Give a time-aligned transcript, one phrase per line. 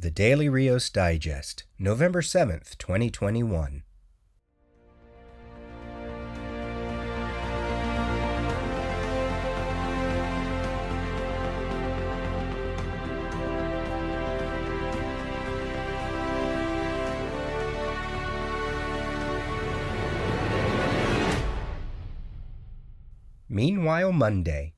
[0.00, 3.82] The Daily Rios Digest, November 7th, 2021.
[23.48, 24.74] Meanwhile, Monday.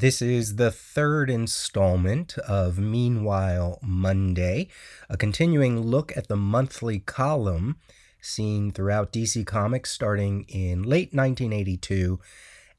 [0.00, 4.68] This is the third installment of Meanwhile Monday,
[5.10, 7.76] a continuing look at the monthly column
[8.18, 12.18] seen throughout DC Comics starting in late 1982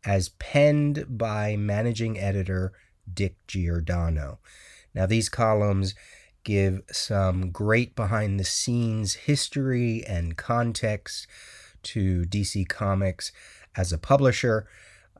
[0.04, 2.74] as penned by managing editor
[3.14, 4.40] Dick Giordano.
[4.96, 5.94] Now, these columns
[6.44, 11.28] give some great behind the scenes history and context
[11.84, 13.32] to DC Comics
[13.76, 14.68] as a publisher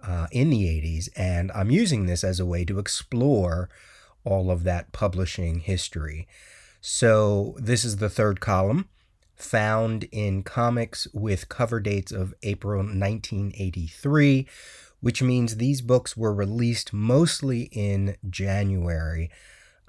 [0.04, 3.70] uh, in the 80s, and I'm using this as a way to explore
[4.24, 6.28] all of that publishing history.
[6.80, 8.90] So, this is the third column
[9.36, 14.48] found in comics with cover dates of April 1983,
[15.00, 19.30] which means these books were released mostly in January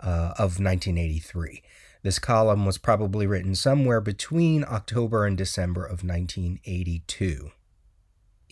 [0.00, 1.62] uh, of 1983.
[2.02, 7.52] This column was probably written somewhere between October and December of 1982.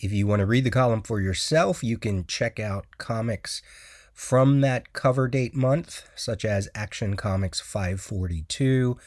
[0.01, 3.61] If you want to read the column for yourself, you can check out comics
[4.11, 8.97] from that cover date month, such as Action Comics 542,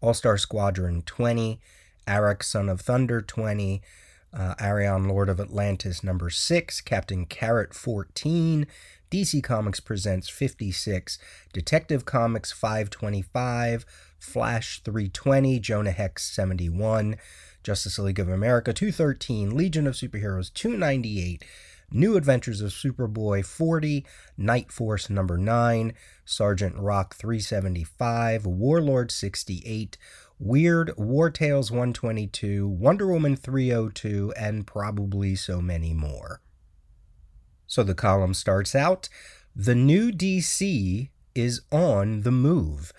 [0.00, 1.60] All Star Squadron 20,
[2.08, 3.80] Arak Son of Thunder 20,
[4.32, 8.66] uh, Arion Lord of Atlantis number 6, Captain Carrot 14,
[9.08, 11.16] DC Comics Presents 56,
[11.52, 13.86] Detective Comics 525,
[14.18, 17.16] Flash 320, Jonah Hex 71,
[17.62, 21.44] Justice League of America 213, Legion of Superheroes 298,
[21.92, 25.92] New Adventures of Superboy 40, Night Force number 9,
[26.24, 29.98] Sergeant Rock 375, Warlord 68,
[30.38, 36.40] Weird War Tales 122, Wonder Woman 302, and probably so many more.
[37.66, 39.08] So the column starts out
[39.54, 42.92] The new DC is on the move.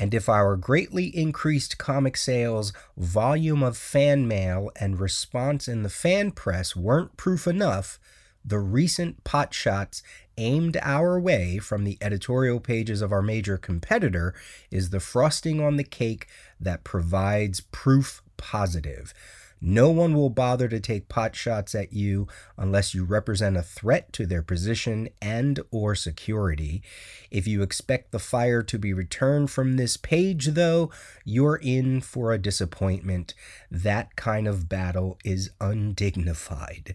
[0.00, 5.90] And if our greatly increased comic sales, volume of fan mail, and response in the
[5.90, 8.00] fan press weren't proof enough,
[8.42, 10.02] the recent pot shots
[10.38, 14.34] aimed our way from the editorial pages of our major competitor
[14.70, 16.26] is the frosting on the cake
[16.58, 19.12] that provides proof positive.
[19.60, 24.12] No one will bother to take pot shots at you unless you represent a threat
[24.14, 26.82] to their position and or security.
[27.30, 30.90] If you expect the fire to be returned from this page though,
[31.24, 33.34] you're in for a disappointment.
[33.70, 36.94] That kind of battle is undignified.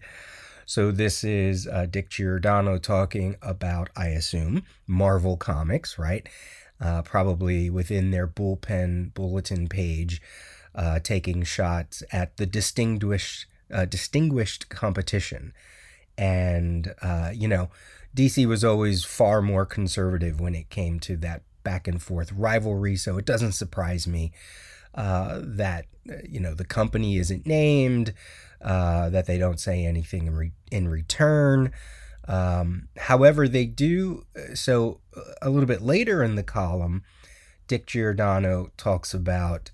[0.68, 6.28] So this is uh, Dick Giordano talking about, I assume, Marvel Comics, right?
[6.80, 10.20] Uh, probably within their bullpen bulletin page
[10.76, 15.52] uh, taking shots at the distinguished uh, distinguished competition,
[16.16, 17.70] and uh, you know,
[18.14, 22.94] DC was always far more conservative when it came to that back and forth rivalry.
[22.94, 24.32] So it doesn't surprise me
[24.94, 25.86] uh, that
[26.28, 28.12] you know the company isn't named,
[28.60, 31.72] uh, that they don't say anything in, re- in return.
[32.28, 35.00] Um, however, they do so
[35.40, 37.02] a little bit later in the column.
[37.68, 39.70] Dick Giordano talks about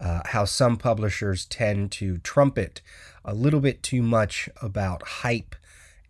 [0.00, 2.80] uh, how some publishers tend to trumpet
[3.24, 5.54] a little bit too much about hype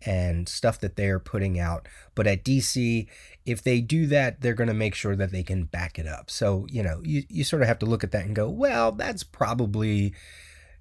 [0.03, 1.87] and stuff that they're putting out.
[2.15, 3.07] But at DC,
[3.45, 6.31] if they do that, they're going to make sure that they can back it up.
[6.31, 8.91] So, you know, you, you sort of have to look at that and go, well,
[8.91, 10.13] that's probably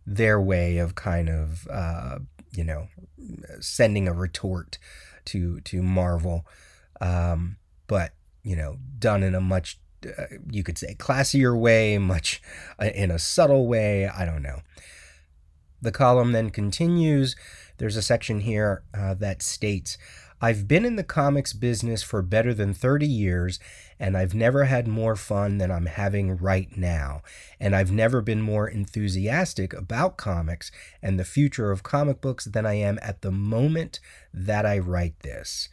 [0.06, 2.18] their way of kind of, uh,
[2.52, 2.88] you know,
[3.60, 4.78] sending a retort
[5.26, 6.46] to, to Marvel.
[7.00, 7.56] Um,
[7.86, 12.42] but, you know, done in a much uh, you could say classier way, much
[12.80, 14.08] uh, in a subtle way.
[14.08, 14.60] I don't know.
[15.82, 17.36] The column then continues.
[17.78, 19.96] There's a section here uh, that states
[20.42, 23.60] I've been in the comics business for better than 30 years,
[23.98, 27.22] and I've never had more fun than I'm having right now.
[27.58, 30.72] And I've never been more enthusiastic about comics
[31.02, 34.00] and the future of comic books than I am at the moment
[34.32, 35.68] that I write this.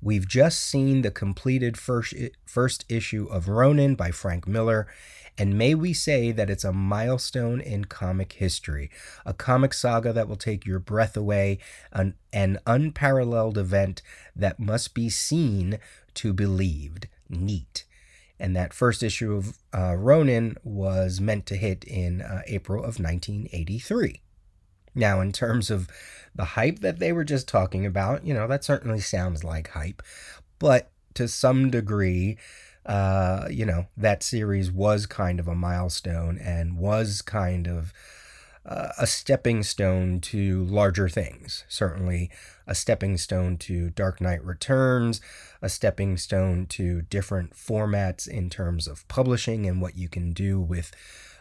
[0.00, 2.14] We've just seen the completed first,
[2.46, 4.86] first issue of Ronin by Frank Miller,
[5.36, 8.90] and may we say that it's a milestone in comic history,
[9.26, 11.58] a comic saga that will take your breath away,
[11.92, 14.02] an, an unparalleled event
[14.36, 15.78] that must be seen
[16.14, 17.08] to believed.
[17.28, 17.84] Neat.
[18.38, 23.00] And that first issue of uh, Ronin was meant to hit in uh, April of
[23.00, 24.22] 1983.
[24.94, 25.88] Now, in terms of
[26.34, 30.02] the hype that they were just talking about, you know, that certainly sounds like hype.
[30.58, 32.36] But to some degree,
[32.86, 37.92] uh, you know, that series was kind of a milestone and was kind of
[38.68, 41.64] uh, a stepping stone to larger things.
[41.68, 42.30] Certainly,
[42.66, 45.22] a stepping stone to Dark Knight Returns,
[45.62, 50.60] a stepping stone to different formats in terms of publishing and what you can do
[50.60, 50.92] with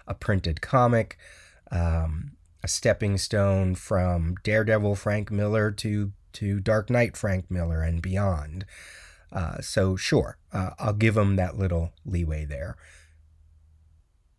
[0.07, 1.17] a printed comic,
[1.69, 2.36] um,
[2.67, 8.65] a stepping stone from Daredevil Frank Miller to to Dark Knight Frank Miller and beyond.
[9.31, 12.75] Uh, so sure, uh, I'll give him that little leeway there.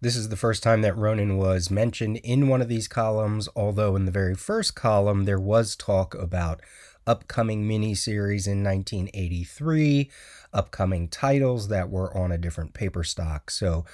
[0.03, 3.97] This is the first time that Ronin was mentioned in one of these columns, although
[3.97, 6.61] in the very first column there was talk about
[7.07, 10.11] upcoming miniseries in 1983,
[10.53, 13.51] upcoming titles that were on a different paper stock.
[13.51, 13.87] So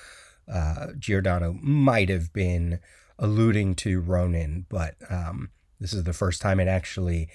[0.53, 2.81] uh, Giordano might have been
[3.19, 5.51] alluding to Ronin, but um,
[5.81, 7.29] this is the first time it actually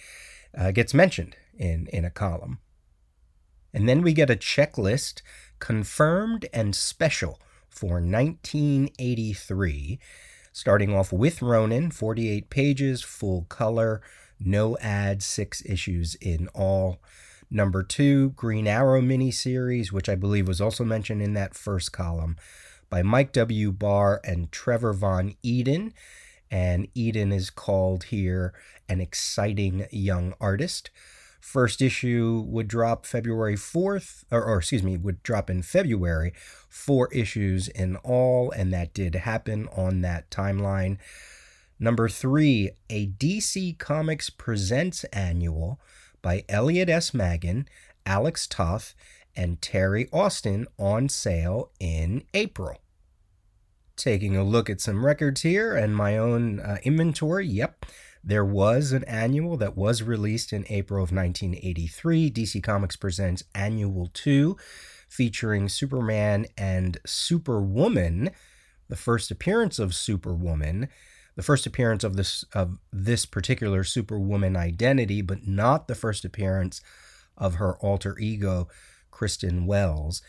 [0.57, 2.59] uh, gets mentioned in, in a column.
[3.73, 5.21] And then we get a checklist
[5.59, 7.39] confirmed and special
[7.69, 9.99] for 1983,
[10.51, 14.01] starting off with Ronin, 48 pages, full color,
[14.39, 16.99] no ads, six issues in all.
[17.51, 22.37] Number two, Green Arrow miniseries, which I believe was also mentioned in that first column,
[22.89, 23.71] by Mike W.
[23.71, 25.93] Barr and Trevor Von Eeden.
[26.51, 28.53] And Eeden is called here
[28.87, 30.89] an exciting young artist.
[31.39, 36.33] First issue would drop February 4th, or, or, excuse me, would drop in February,
[36.67, 40.97] four issues in all, and that did happen on that timeline.
[41.79, 45.79] Number three, a DC Comics Presents annual
[46.21, 47.13] by Elliot S.
[47.13, 47.67] Maggin,
[48.05, 48.93] Alex Toth,
[49.39, 52.81] and Terry Austin on sale in April.
[53.95, 57.85] Taking a look at some records here and my own uh, inventory, yep.
[58.21, 62.29] There was an annual that was released in April of 1983.
[62.29, 64.57] DC Comics presents Annual 2,
[65.07, 68.31] featuring Superman and Superwoman,
[68.89, 70.89] the first appearance of Superwoman,
[71.37, 76.81] the first appearance of this of this particular Superwoman identity, but not the first appearance
[77.37, 78.67] of her alter ego,
[79.19, 80.21] Kristin Wells.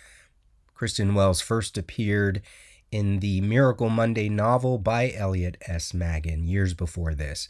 [0.76, 2.42] Kristin Wells first appeared
[2.90, 5.94] in the Miracle Monday novel by Elliot S.
[5.94, 7.48] Maggin years before this.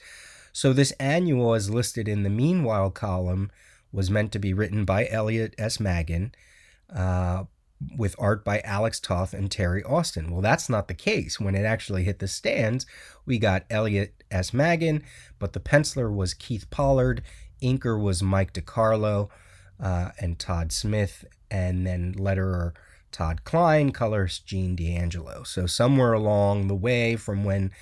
[0.53, 3.51] So this annual, as listed in the Meanwhile column,
[3.93, 5.81] was meant to be written by Elliot S.
[5.81, 6.33] Maggin,
[6.95, 7.45] uh,
[7.97, 10.31] with art by Alex Toth and Terry Austin.
[10.31, 11.41] Well, that's not the case.
[11.41, 12.85] When it actually hit the stands,
[13.25, 14.53] we got Elliot S.
[14.53, 15.03] Maggin,
[15.39, 17.23] but the penciler was Keith Pollard,
[17.63, 19.31] inker was Mike DeCarlo
[19.81, 22.73] uh, and Todd Smith, and then letterer
[23.13, 25.43] Todd Klein, colorist Gene D'Angelo.
[25.43, 27.73] So somewhere along the way from when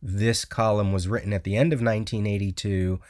[0.00, 3.00] this column was written at the end of 1982.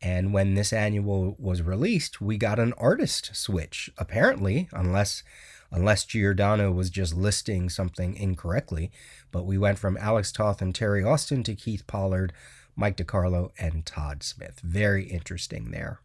[0.00, 5.22] And when this annual was released, we got an artist switch, apparently, unless
[5.70, 8.90] unless Giordano was just listing something incorrectly.
[9.30, 12.32] But we went from Alex Toth and Terry Austin to Keith Pollard,
[12.74, 14.60] Mike DeCarlo, and Todd Smith.
[14.62, 16.00] Very interesting there.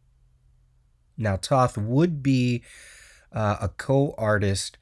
[1.17, 2.63] Now, Toth would be
[3.31, 4.77] uh, a co artist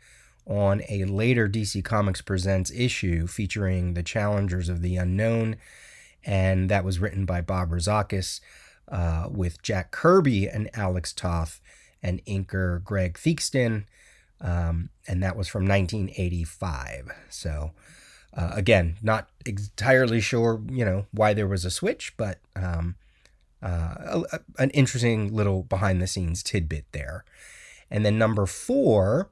[0.46, 5.58] on a later DC Comics Presents issue featuring the Challengers of the Unknown,
[6.24, 8.42] and that was written by Bob Rozakis
[8.90, 11.62] uh, with Jack Kirby and Alex Toth
[12.04, 13.86] and inker Greg Theakston,
[14.40, 17.12] um, and that was from 1985.
[17.30, 17.72] So.
[18.34, 22.96] Uh, again, not entirely sure, you know, why there was a switch, but um,
[23.62, 24.22] uh,
[24.58, 27.24] an interesting little behind the scenes tidbit there.
[27.90, 29.30] And then number four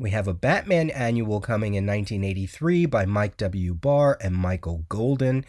[0.00, 3.74] we have a Batman annual coming in 1983 by Mike W.
[3.74, 5.44] Barr and Michael Golden,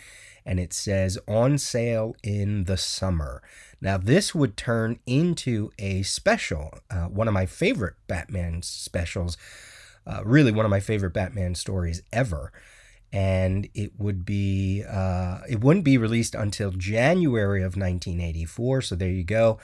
[0.45, 3.41] and it says on sale in the summer.
[3.79, 9.37] Now, this would turn into a special, uh, one of my favorite Batman specials,
[10.05, 12.51] uh, really one of my favorite Batman stories ever.
[13.13, 18.81] And it would be, uh, it wouldn't be released until January of 1984.
[18.81, 19.59] So there you go.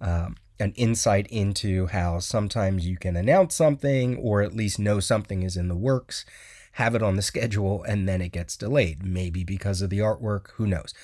[0.00, 5.42] Um, an insight into how sometimes you can announce something or at least know something
[5.42, 6.24] is in the works,
[6.72, 10.50] have it on the schedule, and then it gets delayed, maybe because of the artwork,
[10.52, 10.94] who knows.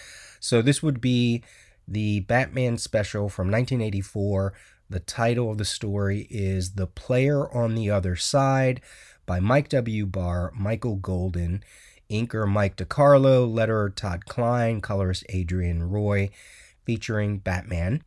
[0.40, 1.42] So this would be
[1.86, 4.54] the Batman special from 1984.
[4.88, 8.80] The title of the story is The Player on the Other Side
[9.26, 10.06] by Mike W.
[10.06, 11.62] Barr, Michael Golden,
[12.10, 16.30] inker Mike DeCarlo, letterer Todd Klein, colorist Adrienne Roy,
[16.84, 18.02] featuring Batman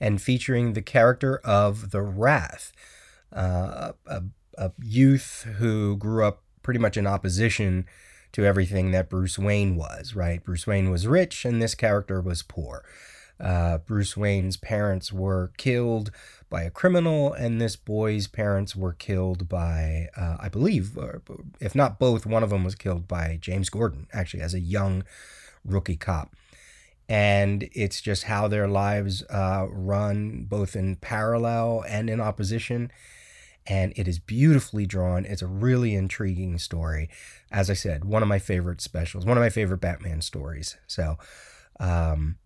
[0.00, 2.72] and featuring the character of the Wrath,
[3.32, 4.22] uh, a,
[4.56, 7.86] a youth who grew up pretty much in opposition
[8.32, 10.44] to everything that Bruce Wayne was, right?
[10.44, 12.84] Bruce Wayne was rich and this character was poor.
[13.40, 16.10] Uh, Bruce Wayne's parents were killed
[16.50, 20.98] by a criminal, and this boy's parents were killed by, uh, I believe,
[21.60, 25.04] if not both, one of them was killed by James Gordon, actually, as a young
[25.64, 26.34] rookie cop.
[27.08, 32.90] And it's just how their lives uh, run both in parallel and in opposition.
[33.66, 35.24] And it is beautifully drawn.
[35.24, 37.08] It's a really intriguing story.
[37.50, 40.76] As I said, one of my favorite specials, one of my favorite Batman stories.
[40.86, 41.18] So,
[41.78, 42.36] um,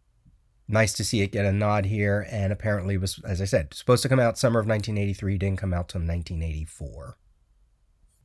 [0.73, 2.27] nice to see it get a nod here.
[2.31, 5.75] And apparently was, as I said, supposed to come out summer of 1983, didn't come
[5.75, 7.17] out till 1984.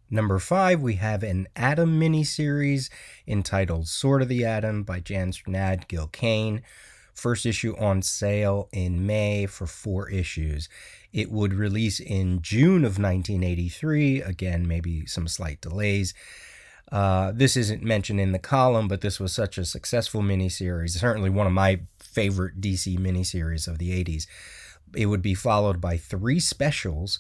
[0.09, 2.89] Number five, we have an Atom miniseries
[3.27, 6.61] entitled Sword of the Atom by Jan Strnad Gil Kane.
[7.13, 10.69] First issue on sale in May for four issues.
[11.11, 14.21] It would release in June of 1983.
[14.21, 16.13] Again, maybe some slight delays.
[16.91, 21.29] Uh, this isn't mentioned in the column, but this was such a successful miniseries, certainly
[21.29, 24.25] one of my favorite DC miniseries of the 80s.
[24.95, 27.19] It would be followed by three specials,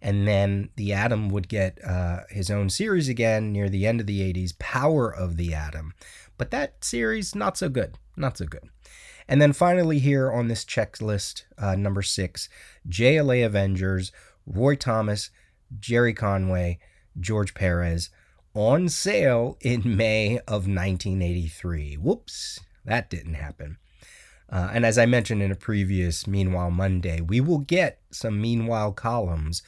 [0.00, 4.06] and then the Atom would get uh, his own series again near the end of
[4.06, 5.92] the 80s, Power of the Atom.
[6.38, 7.98] But that series, not so good.
[8.16, 8.68] Not so good.
[9.28, 12.48] And then finally, here on this checklist, uh, number six,
[12.88, 14.10] JLA Avengers,
[14.46, 15.30] Roy Thomas,
[15.78, 16.78] Gerry Conway,
[17.20, 18.10] George Perez
[18.54, 21.94] on sale in May of 1983.
[21.94, 23.78] Whoops, that didn't happen.
[24.50, 28.92] Uh, and as I mentioned in a previous Meanwhile Monday, we will get some Meanwhile
[28.92, 29.62] columns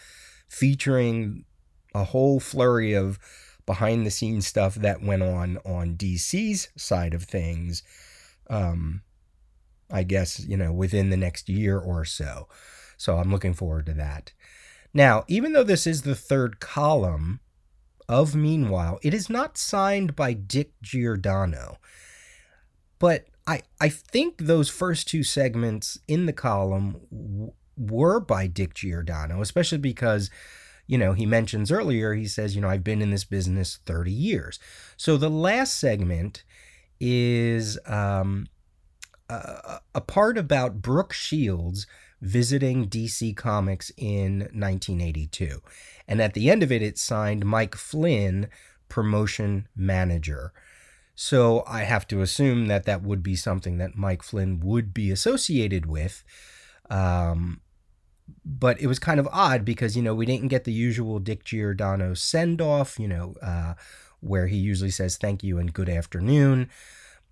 [0.48, 1.44] featuring
[1.94, 3.18] a whole flurry of
[3.66, 7.82] behind the scenes stuff that went on on DC's side of things.
[8.50, 9.02] Um,
[9.90, 12.48] I guess, you know, within the next year or so.
[12.96, 14.32] So I'm looking forward to that.
[14.92, 17.40] Now, even though this is the third column,
[18.08, 21.78] of Meanwhile, it is not signed by Dick Giordano.
[22.98, 28.74] But I, I think those first two segments in the column w- were by Dick
[28.74, 30.30] Giordano, especially because,
[30.86, 34.10] you know, he mentions earlier, he says, you know, I've been in this business 30
[34.10, 34.58] years.
[34.96, 36.44] So the last segment
[37.00, 38.46] is um,
[39.28, 41.86] a, a part about Brooke Shields
[42.24, 45.60] visiting DC Comics in 1982.
[46.08, 48.48] And at the end of it, it signed Mike Flynn,
[48.88, 50.52] promotion manager.
[51.14, 55.10] So I have to assume that that would be something that Mike Flynn would be
[55.10, 56.24] associated with.
[56.88, 57.60] Um,
[58.42, 61.44] but it was kind of odd because, you know, we didn't get the usual Dick
[61.44, 63.74] Giordano send off, you know, uh,
[64.20, 66.70] where he usually says thank you and good afternoon.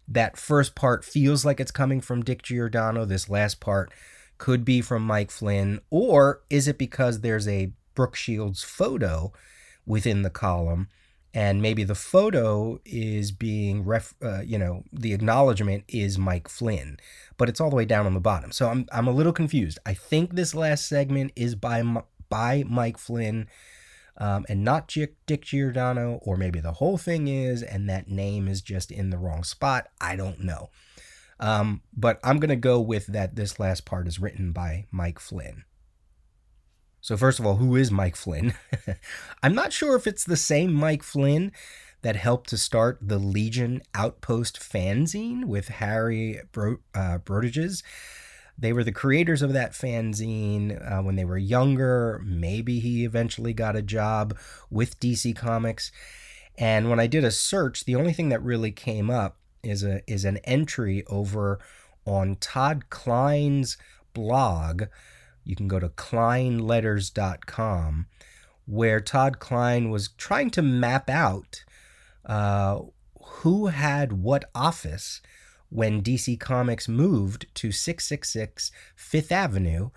[0.07, 3.07] That first part feels like it's coming from Dick Giordano.
[3.07, 3.91] This last part
[4.43, 9.33] could be from Mike Flynn, or is it because there's a Brooke Shields photo
[9.87, 10.89] within the column?
[11.33, 16.99] And maybe the photo is being, ref, uh, you know, the acknowledgement is Mike Flynn,
[17.37, 18.51] but it's all the way down on the bottom.
[18.51, 19.79] So I'm, I'm a little confused.
[19.87, 21.85] I think this last segment is by,
[22.29, 23.47] by Mike Flynn
[24.17, 28.61] um, and not Dick Giordano, or maybe the whole thing is, and that name is
[28.61, 29.87] just in the wrong spot.
[30.01, 30.71] I don't know.
[31.43, 35.19] Um, but I'm going to go with that this last part is written by Mike
[35.19, 35.65] Flynn.
[37.01, 38.55] So, first of all, who is Mike Flynn?
[39.43, 41.51] I'm not sure if it's the same Mike Flynn
[42.03, 47.83] that helped to start the Legion Outpost fanzine with Harry Bro- uh, Broertjes.
[48.57, 52.23] They were the creators of that fanzine uh, when they were younger.
[52.25, 54.39] Maybe he eventually got a job
[54.71, 55.91] with DC Comics.
[56.57, 60.03] And when I did a search, the only thing that really came up is a
[60.11, 61.61] is an entry over
[62.05, 63.77] on Todd Klein's
[64.13, 64.85] blog.
[65.45, 68.07] You can go to kleinletters.com
[68.67, 71.65] where Todd Klein was trying to map out
[72.25, 72.81] uh,
[73.21, 75.21] who had what office
[75.69, 79.91] when DC Comics moved to 666 Fifth Avenue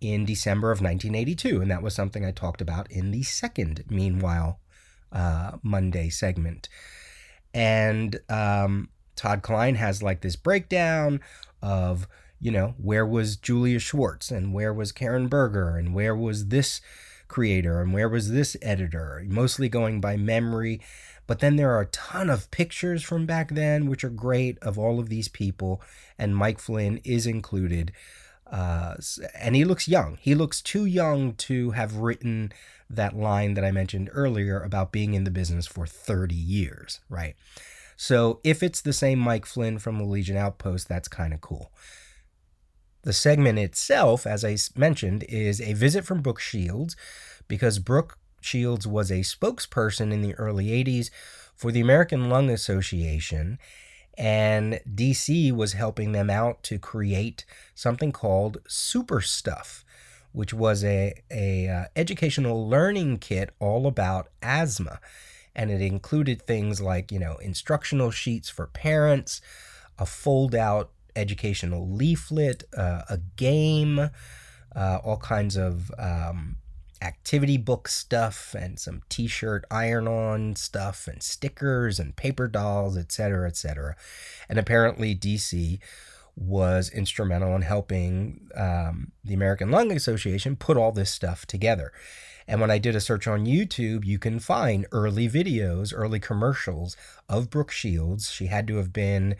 [0.00, 1.60] in December of 1982.
[1.60, 4.60] And that was something I talked about in the second Meanwhile
[5.12, 6.68] uh, Monday segment.
[7.54, 8.88] And um,
[9.20, 11.20] Todd Klein has like this breakdown
[11.60, 12.08] of,
[12.40, 16.80] you know, where was Julie Schwartz and where was Karen Berger and where was this
[17.28, 20.80] creator and where was this editor, mostly going by memory.
[21.26, 24.78] But then there are a ton of pictures from back then, which are great, of
[24.78, 25.82] all of these people,
[26.18, 27.92] and Mike Flynn is included.
[28.50, 28.94] Uh,
[29.38, 30.16] and he looks young.
[30.22, 32.54] He looks too young to have written
[32.88, 37.36] that line that I mentioned earlier about being in the business for 30 years, right?
[38.02, 41.70] So if it's the same Mike Flynn from the Legion Outpost, that's kind of cool.
[43.02, 46.96] The segment itself, as I mentioned, is a visit from Brooke Shields
[47.46, 51.10] because Brooke Shields was a spokesperson in the early 80s
[51.54, 53.58] for the American Lung Association.
[54.16, 59.84] and DC was helping them out to create something called Super Stuff,
[60.32, 65.00] which was a, a uh, educational learning kit all about asthma.
[65.54, 69.40] And it included things like, you know, instructional sheets for parents,
[69.98, 74.10] a fold out educational leaflet, uh, a game,
[74.74, 76.56] uh, all kinds of um,
[77.02, 83.96] activity book stuff and some t-shirt iron-on stuff and stickers and paper dolls etc etc
[84.50, 85.78] and apparently dc
[86.36, 91.90] was instrumental in helping um, the american lung association put all this stuff together
[92.50, 96.96] and when i did a search on youtube you can find early videos early commercials
[97.28, 99.36] of brooke shields she had to have been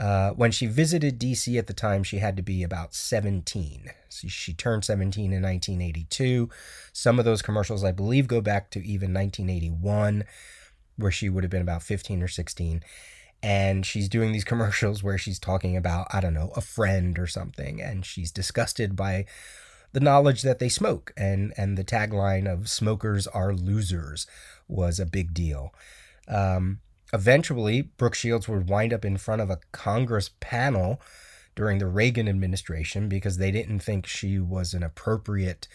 [0.00, 3.90] uh, when she visited DC at the time, she had to be about 17.
[4.08, 6.48] So she turned 17 in 1982.
[6.92, 10.24] Some of those commercials, I believe, go back to even 1981,
[10.96, 12.82] where she would have been about 15 or 16.
[13.42, 17.26] And she's doing these commercials where she's talking about, I don't know, a friend or
[17.26, 17.82] something.
[17.82, 19.26] And she's disgusted by
[19.92, 21.12] the knowledge that they smoke.
[21.16, 24.26] And, and the tagline of smokers are losers
[24.68, 25.74] was a big deal.
[26.28, 26.80] Um,
[27.12, 31.00] Eventually, Brooke Shields would wind up in front of a Congress panel
[31.56, 35.66] during the Reagan administration because they didn't think she was an appropriate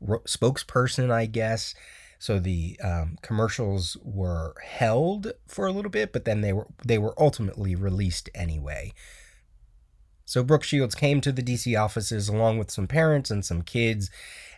[0.00, 1.74] spokesperson, I guess.
[2.18, 6.96] So the um, commercials were held for a little bit, but then they were they
[6.96, 8.94] were ultimately released anyway.
[10.24, 14.10] So Brooke Shields came to the DC offices along with some parents and some kids,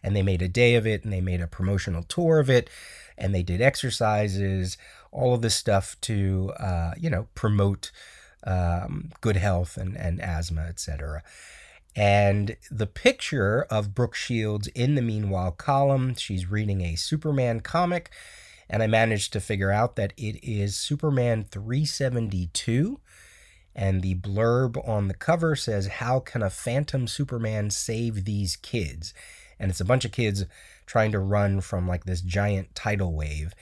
[0.02, 2.70] and they made a day of it and they made a promotional tour of it
[3.18, 4.76] and they did exercises,
[5.10, 7.90] all of this stuff to, uh, you know, promote
[8.46, 11.22] um, good health and, and asthma, etc.
[11.94, 18.10] And the picture of Brooke Shields in the Meanwhile column, she's reading a Superman comic,
[18.68, 23.00] and I managed to figure out that it is Superman 372.
[23.76, 29.12] And the blurb on the cover says, How can a phantom Superman save these kids?
[29.60, 30.46] And it's a bunch of kids
[30.86, 33.52] trying to run from like this giant tidal wave.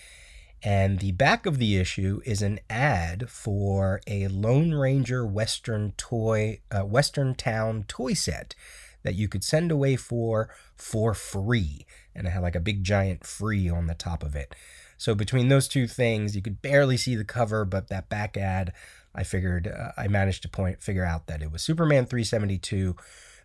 [0.62, 6.60] And the back of the issue is an ad for a Lone Ranger Western toy,
[6.71, 8.54] uh, Western Town toy set
[9.02, 13.26] that you could send away for for free, and it had like a big giant
[13.26, 14.54] free on the top of it.
[14.97, 18.73] So between those two things, you could barely see the cover, but that back ad,
[19.14, 22.96] I figured uh, I managed to point figure out that it was Superman 372.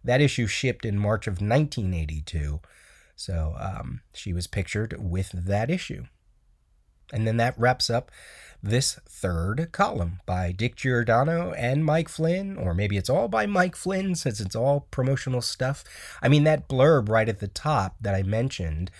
[0.03, 2.62] That issue shipped in March of 1982.
[3.15, 6.05] So um, she was pictured with that issue.
[7.12, 8.12] And then that wraps up
[8.62, 13.75] this third column by Dick Giordano and Mike Flynn, or maybe it's all by Mike
[13.75, 15.84] Flynn since it's all promotional stuff.
[16.21, 18.91] I mean, that blurb right at the top that I mentioned,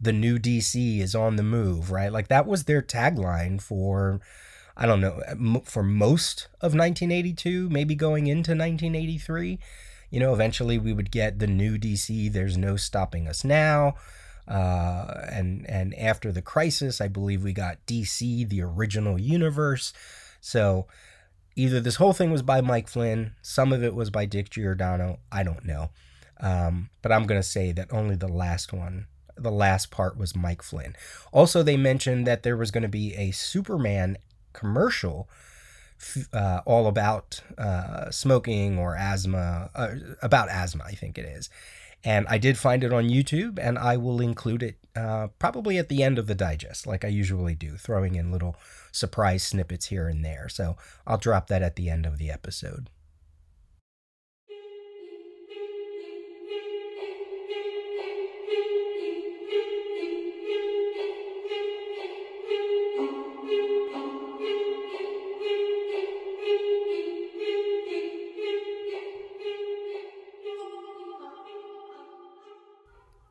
[0.00, 2.12] the new DC is on the move, right?
[2.12, 4.20] Like that was their tagline for,
[4.76, 5.20] I don't know,
[5.64, 9.58] for most of 1982, maybe going into 1983
[10.12, 12.30] you know, eventually we would get the new DC.
[12.30, 13.94] There's no stopping us now.
[14.46, 19.94] Uh, and and after the crisis, I believe we got DC, the original universe.
[20.40, 20.86] So
[21.56, 25.20] either this whole thing was by Mike Flynn, some of it was by Dick Giordano.
[25.30, 25.90] I don't know,
[26.40, 29.06] um, but I'm gonna say that only the last one,
[29.36, 30.94] the last part, was Mike Flynn.
[31.32, 34.18] Also, they mentioned that there was going to be a Superman
[34.52, 35.28] commercial
[36.32, 41.48] uh, all about uh, smoking or asthma, uh, about asthma, I think it is.
[42.04, 45.88] And I did find it on YouTube, and I will include it uh, probably at
[45.88, 48.56] the end of the digest, like I usually do, throwing in little
[48.90, 50.48] surprise snippets here and there.
[50.48, 52.90] So I'll drop that at the end of the episode.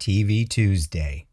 [0.01, 1.27] TV Tuesday.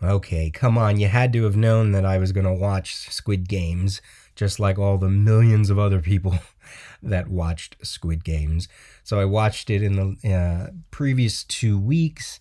[0.00, 3.48] Okay, come on, you had to have known that I was going to watch Squid
[3.48, 4.00] Games,
[4.36, 6.38] just like all the millions of other people
[7.02, 8.68] that watched Squid Games.
[9.02, 12.38] So I watched it in the uh, previous two weeks.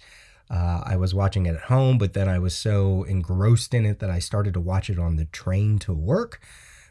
[0.47, 3.97] Uh, I was watching it at home, but then I was so engrossed in it
[3.99, 6.39] that I started to watch it on the train to work,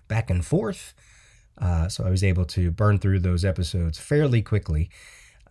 [0.08, 0.92] back and forth.
[1.56, 4.90] Uh, so I was able to burn through those episodes fairly quickly.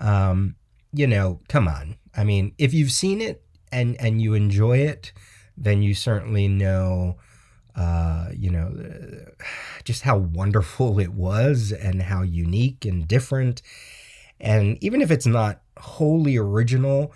[0.02, 0.56] Um,
[0.94, 1.98] you know, come on.
[2.16, 5.14] I mean, if you've seen it and and you enjoy it,
[5.56, 7.18] then you certainly know
[7.78, 8.74] uh, you know,
[9.86, 13.62] just how wonderful it was and how unique and different.
[14.40, 17.14] And even if it's not wholly original,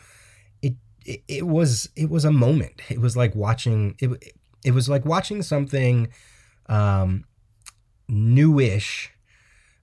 [0.62, 2.82] it, it, it was it was a moment.
[2.90, 4.34] It was like watching it.
[4.64, 6.10] It was like watching something
[6.68, 7.26] um,
[8.08, 9.12] newish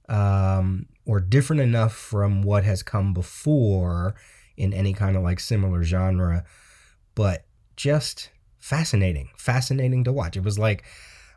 [0.09, 4.15] um, or different enough from what has come before
[4.59, 6.45] in any kind of like similar genre,
[7.15, 10.37] but just fascinating, fascinating to watch.
[10.37, 10.85] It was like,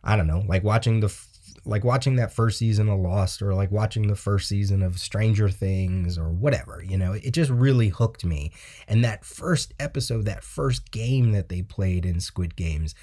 [0.04, 1.16] I don't know, like watching the
[1.64, 5.48] like watching that first season of Lost or like watching the first season of Stranger
[5.50, 8.52] Things or whatever, you know, it just really hooked me.
[8.88, 12.94] And that first episode, that first game that they played in Squid Games,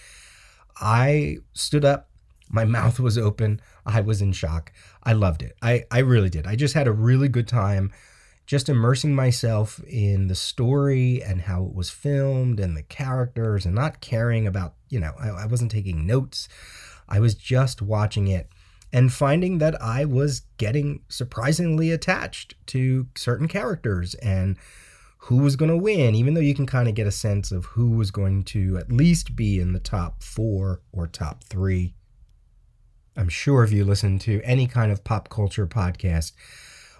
[0.80, 2.07] I stood up,
[2.48, 4.72] my mouth was open, I was in shock.
[5.02, 5.56] I loved it.
[5.62, 6.46] I, I really did.
[6.46, 7.92] I just had a really good time
[8.46, 13.74] just immersing myself in the story and how it was filmed and the characters and
[13.74, 16.48] not caring about, you know, I, I wasn't taking notes.
[17.06, 18.48] I was just watching it
[18.90, 24.56] and finding that I was getting surprisingly attached to certain characters and
[25.18, 27.66] who was going to win, even though you can kind of get a sense of
[27.66, 31.94] who was going to at least be in the top four or top three.
[33.18, 36.32] I'm sure if you listen to any kind of pop culture podcast,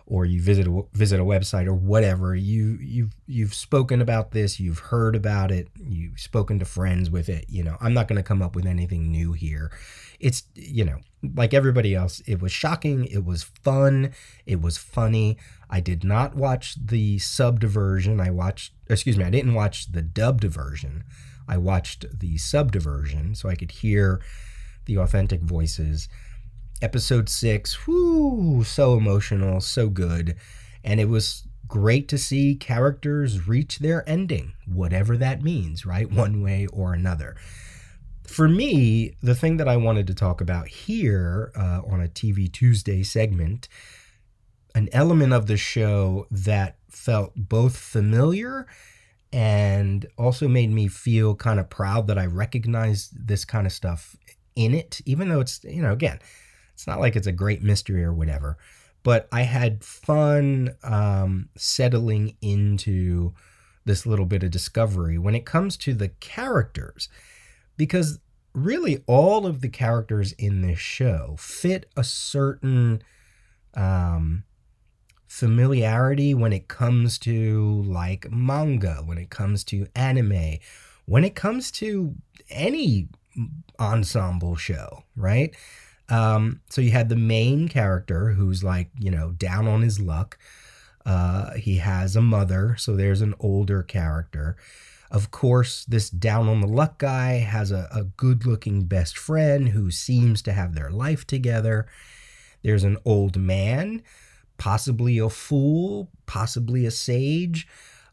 [0.04, 4.58] or you visit a, visit a website or whatever, you you've you've spoken about this,
[4.58, 7.44] you've heard about it, you've spoken to friends with it.
[7.48, 9.70] You know, I'm not going to come up with anything new here.
[10.18, 14.12] It's you know, like everybody else, it was shocking, it was fun,
[14.46, 15.36] it was funny.
[15.68, 18.18] I did not watch the subbed version.
[18.18, 21.04] I watched, excuse me, I didn't watch the dubbed version.
[21.46, 24.20] I watched the subbed version so I could hear
[24.88, 26.08] the authentic voices
[26.82, 30.36] episode six, whoo, so emotional, so good.
[30.84, 36.10] And it was great to see characters reach their ending, whatever that means, right?
[36.10, 37.36] One way or another.
[38.26, 42.50] For me, the thing that I wanted to talk about here uh, on a TV
[42.52, 43.68] Tuesday segment,
[44.74, 48.66] an element of the show that felt both familiar
[49.32, 54.16] and also made me feel kind of proud that I recognized this kind of stuff
[54.58, 56.18] in it, even though it's, you know, again,
[56.74, 58.58] it's not like it's a great mystery or whatever,
[59.04, 63.32] but I had fun um, settling into
[63.84, 67.08] this little bit of discovery when it comes to the characters,
[67.76, 68.18] because
[68.52, 73.00] really all of the characters in this show fit a certain
[73.74, 74.42] um,
[75.28, 80.58] familiarity when it comes to like manga, when it comes to anime,
[81.06, 82.14] when it comes to
[82.50, 83.08] any
[83.78, 85.54] ensemble show, right?
[86.08, 90.38] Um, so you had the main character who's like, you know, down on his luck.
[91.04, 94.56] Uh, he has a mother, so there's an older character.
[95.10, 99.70] Of course, this down on the luck guy has a, a good looking best friend
[99.70, 101.86] who seems to have their life together.
[102.62, 104.02] There's an old man,
[104.58, 107.66] possibly a fool, possibly a sage.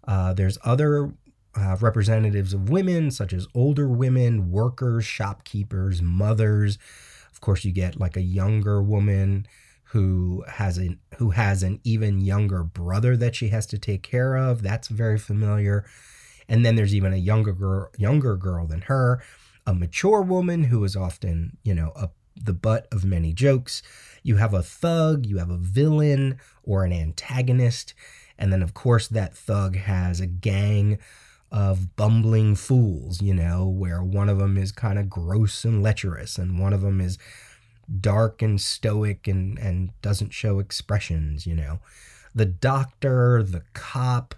[0.07, 1.11] Uh, there's other
[1.55, 6.77] uh, representatives of women, such as older women, workers, shopkeepers, mothers
[7.31, 9.47] Of course, you get like a younger woman
[9.89, 14.35] who has an who has an even younger brother that she has to take care
[14.35, 14.61] of.
[14.61, 15.85] That's very familiar.
[16.47, 19.21] And then there's even a younger girl, younger girl than her,
[19.65, 23.81] a mature woman who is often, you know, a, the butt of many jokes.
[24.23, 27.93] You have a thug, you have a villain or an antagonist,
[28.37, 30.99] and then of course that thug has a gang
[31.51, 36.37] of bumbling fools, you know, where one of them is kind of gross and lecherous
[36.37, 37.17] and one of them is
[38.01, 41.79] dark and stoic and, and doesn't show expressions, you know.
[42.33, 44.35] The doctor, the cop,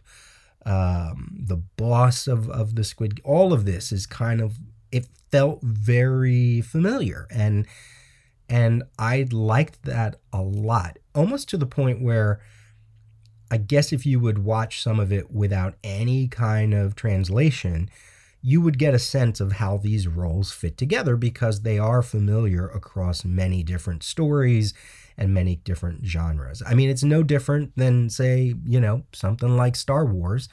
[0.66, 4.58] um, the boss of, of the squid, all of this is kind of,
[4.92, 7.26] it felt very familiar.
[7.32, 7.66] And,
[8.50, 12.42] and I liked that a lot, almost to the point where
[13.50, 17.90] I guess if you would watch some of it without any kind of translation,
[18.42, 22.68] you would get a sense of how these roles fit together because they are familiar
[22.68, 24.74] across many different stories
[25.18, 26.62] and many different genres.
[26.66, 30.48] I mean, it's no different than, say, you know, something like Star Wars,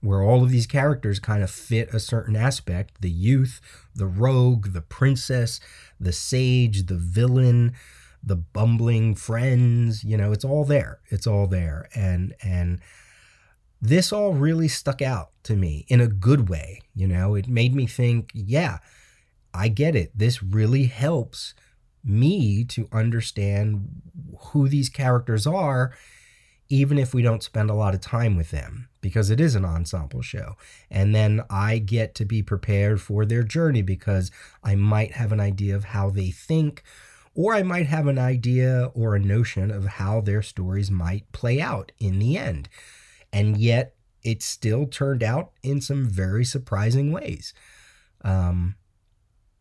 [0.00, 3.60] where all of these characters kind of fit a certain aspect the youth,
[3.94, 5.60] the rogue, the princess,
[6.00, 7.72] the sage, the villain
[8.22, 11.00] the bumbling friends, you know, it's all there.
[11.08, 11.88] It's all there.
[11.94, 12.80] And and
[13.80, 17.34] this all really stuck out to me in a good way, you know.
[17.34, 18.78] It made me think, yeah,
[19.52, 20.16] I get it.
[20.16, 21.54] This really helps
[22.04, 23.88] me to understand
[24.38, 25.92] who these characters are
[26.72, 29.64] even if we don't spend a lot of time with them because it is an
[29.64, 30.56] ensemble show.
[30.90, 34.30] And then I get to be prepared for their journey because
[34.64, 36.82] I might have an idea of how they think
[37.34, 41.60] or I might have an idea or a notion of how their stories might play
[41.60, 42.68] out in the end.
[43.32, 47.54] And yet, it still turned out in some very surprising ways.
[48.24, 48.76] Um,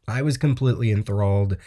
[0.08, 1.58] I was completely enthralled.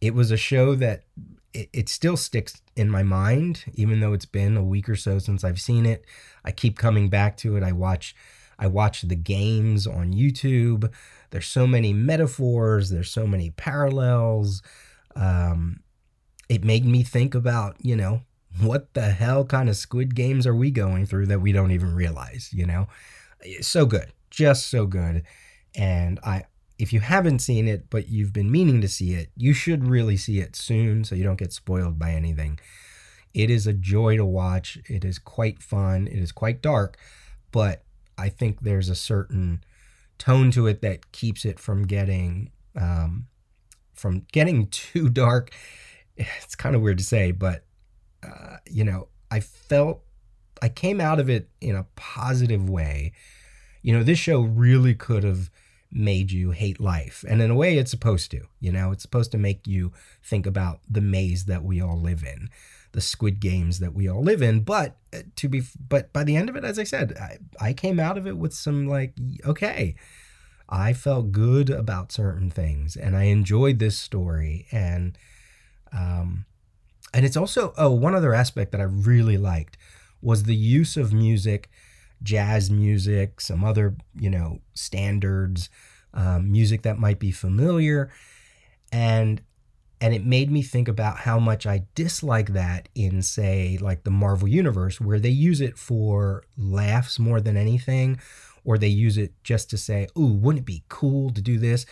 [0.00, 1.04] it was a show that
[1.52, 5.18] it, it still sticks in my mind, even though it's been a week or so
[5.18, 6.04] since I've seen it.
[6.44, 7.62] I keep coming back to it.
[7.62, 8.14] I watch
[8.58, 10.92] I watch the games on YouTube.
[11.30, 14.62] There's so many metaphors, there's so many parallels.
[15.16, 15.80] Um,
[16.48, 18.22] it made me think about, you know,
[18.60, 21.94] what the hell kind of squid games are we going through that we don't even
[21.94, 22.88] realize, you know?
[23.60, 25.22] So good, just so good.
[25.76, 26.44] And I
[26.78, 30.16] if you haven't seen it but you've been meaning to see it, you should really
[30.16, 32.58] see it soon so you don't get spoiled by anything.
[33.32, 34.78] It is a joy to watch.
[34.88, 36.08] It is quite fun.
[36.08, 36.98] It is quite dark,
[37.52, 37.84] but
[38.18, 39.62] I think there's a certain
[40.18, 43.26] tone to it that keeps it from getting um,
[44.00, 45.52] from getting too dark.
[46.16, 47.64] It's kind of weird to say, but
[48.22, 50.02] uh, you know, I felt
[50.62, 53.12] I came out of it in a positive way.
[53.82, 55.50] You know, this show really could have
[55.92, 57.24] made you hate life.
[57.28, 58.42] And in a way, it's supposed to.
[58.60, 62.22] You know, it's supposed to make you think about the maze that we all live
[62.22, 62.48] in,
[62.92, 64.60] the squid games that we all live in.
[64.60, 67.72] But uh, to be, but by the end of it, as I said, I, I
[67.72, 69.14] came out of it with some like,
[69.46, 69.96] okay,
[70.70, 74.66] I felt good about certain things and I enjoyed this story.
[74.70, 75.18] And,
[75.92, 76.44] um,
[77.12, 79.76] and it's also, oh, one other aspect that I really liked
[80.22, 81.70] was the use of music
[82.22, 85.70] jazz music, some other, you know, standards,
[86.12, 88.10] um, music that might be familiar.
[88.92, 89.40] And
[90.02, 94.10] and it made me think about how much I dislike that in, say, like the
[94.10, 98.18] Marvel Universe, where they use it for laughs more than anything,
[98.64, 101.86] or they use it just to say, "Ooh, wouldn't it be cool to do this?"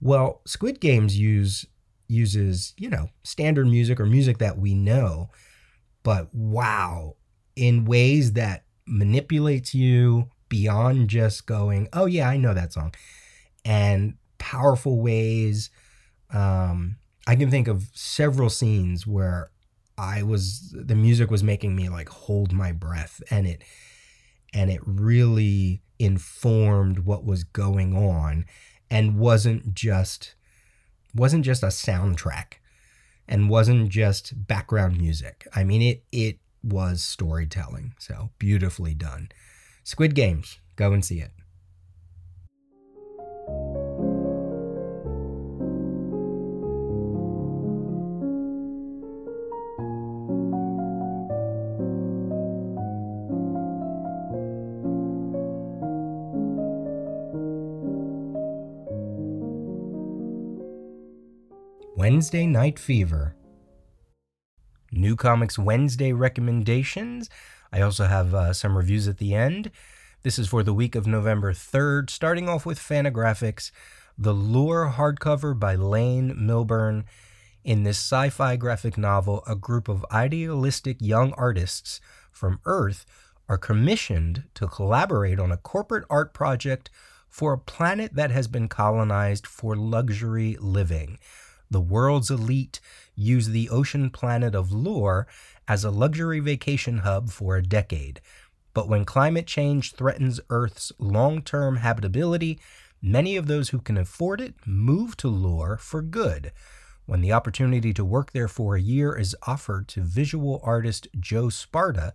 [0.00, 1.66] Well, Squid Games use
[2.08, 5.30] uses you know standard music or music that we know,
[6.02, 7.16] but wow,
[7.56, 12.94] in ways that manipulates you beyond just going, oh, yeah, I know that song,
[13.64, 15.70] and powerful ways.
[16.30, 16.96] Um,
[17.26, 19.50] I can think of several scenes where
[19.98, 23.62] I was, the music was making me like hold my breath, and it,
[24.52, 28.44] and it really informed what was going on
[28.90, 30.34] and wasn't just
[31.14, 32.54] wasn't just a soundtrack
[33.26, 35.46] and wasn't just background music.
[35.54, 37.94] I mean it it was storytelling.
[37.98, 39.30] So beautifully done.
[39.84, 41.30] Squid Games, go and see it.
[62.16, 63.36] Wednesday Night Fever
[64.90, 67.28] New Comics Wednesday recommendations.
[67.70, 69.70] I also have uh, some reviews at the end.
[70.22, 73.70] This is for the week of November 3rd, starting off with Fantagraphics,
[74.16, 77.04] The Lure hardcover by Lane Milburn.
[77.64, 82.00] In this sci fi graphic novel, a group of idealistic young artists
[82.32, 83.04] from Earth
[83.46, 86.88] are commissioned to collaborate on a corporate art project
[87.28, 91.18] for a planet that has been colonized for luxury living.
[91.70, 92.80] The world's elite
[93.14, 95.26] use the ocean planet of Lure
[95.66, 98.20] as a luxury vacation hub for a decade.
[98.72, 102.60] But when climate change threatens Earth's long term habitability,
[103.02, 106.52] many of those who can afford it move to Lure for good.
[107.06, 111.48] When the opportunity to work there for a year is offered to visual artist Joe
[111.48, 112.12] Sparta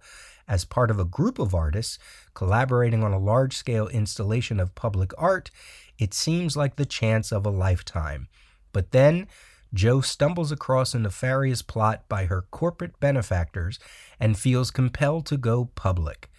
[0.47, 1.97] as part of a group of artists
[2.33, 5.49] collaborating on a large scale installation of public art,
[5.97, 8.27] it seems like the chance of a lifetime.
[8.71, 9.27] But then
[9.73, 13.79] Joe stumbles across a nefarious plot by her corporate benefactors
[14.19, 16.29] and feels compelled to go public.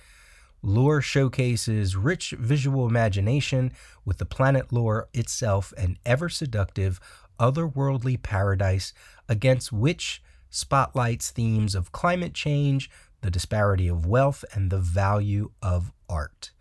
[0.63, 3.73] Lure showcases rich visual imagination,
[4.05, 7.01] with the planet Lure itself an ever seductive,
[7.41, 8.93] otherworldly paradise
[9.29, 12.89] against which spotlights themes of climate change,
[13.23, 16.53] the disparity of wealth, and the value of art.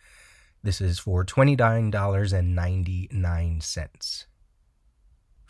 [0.64, 4.26] This is for $29.99.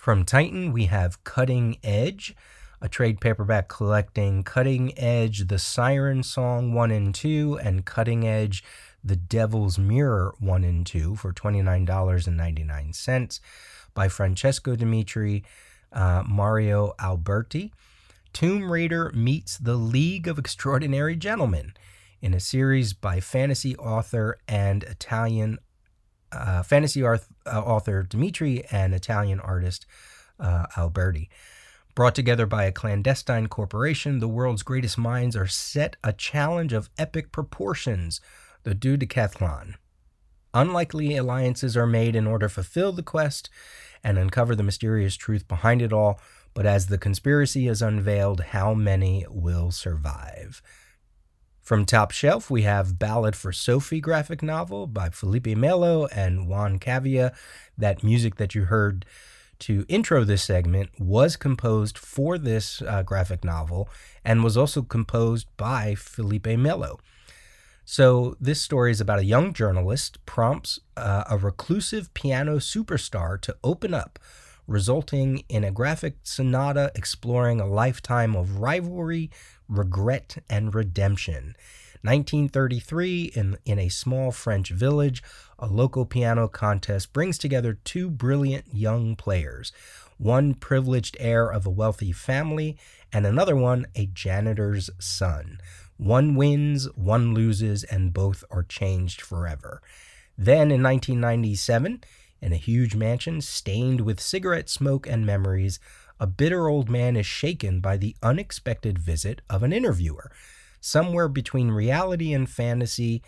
[0.02, 2.36] From Titan, we have Cutting Edge,
[2.82, 8.64] a trade paperback collecting Cutting Edge, The Siren Song 1 and 2, and Cutting Edge,
[9.04, 13.40] The Devil's Mirror 1 and 2 for $29.99
[13.94, 15.44] by Francesco Dimitri,
[15.94, 17.72] uh, Mario Alberti.
[18.34, 21.76] Tomb Raider meets the League of Extraordinary Gentlemen
[22.24, 25.60] in a series by fantasy author and Italian
[26.32, 29.86] uh, fantasy uh, author Dimitri and Italian artist
[30.40, 31.30] uh, Alberti.
[31.94, 36.90] Brought together by a clandestine corporation, the world's greatest minds are set a challenge of
[36.98, 38.22] epic proportions,
[38.64, 39.76] the Dodecathlon.
[40.54, 43.50] Unlikely alliances are made in order to fulfill the quest
[44.04, 46.20] and uncover the mysterious truth behind it all,
[46.54, 50.62] but as the conspiracy is unveiled, how many will survive?
[51.72, 56.80] From Top Shelf, we have Ballad for Sophie graphic novel by Filipe Melo and Juan
[56.80, 57.34] Cavia.
[57.78, 59.06] That music that you heard
[59.60, 63.88] to intro this segment was composed for this uh, graphic novel
[64.26, 67.00] and was also composed by Filipe Melo.
[67.86, 73.56] So, this story is about a young journalist prompts uh, a reclusive piano superstar to
[73.64, 74.20] open up,
[74.68, 79.30] resulting in a graphic sonata exploring a lifetime of rivalry,
[79.68, 81.56] regret, and redemption.
[82.04, 85.22] 1933, in, in a small French village,
[85.60, 89.72] a local piano contest brings together two brilliant young players
[90.22, 92.78] one privileged heir of a wealthy family,
[93.12, 95.60] and another one a janitor's son.
[95.98, 99.82] One wins, one loses, and both are changed forever.
[100.38, 102.04] Then in 1997,
[102.42, 105.80] in a huge mansion stained with cigarette smoke and memories,
[106.20, 110.32] a bitter old man is shaken by the unexpected visit of an interviewer.
[110.80, 113.22] Somewhere between reality and fantasy,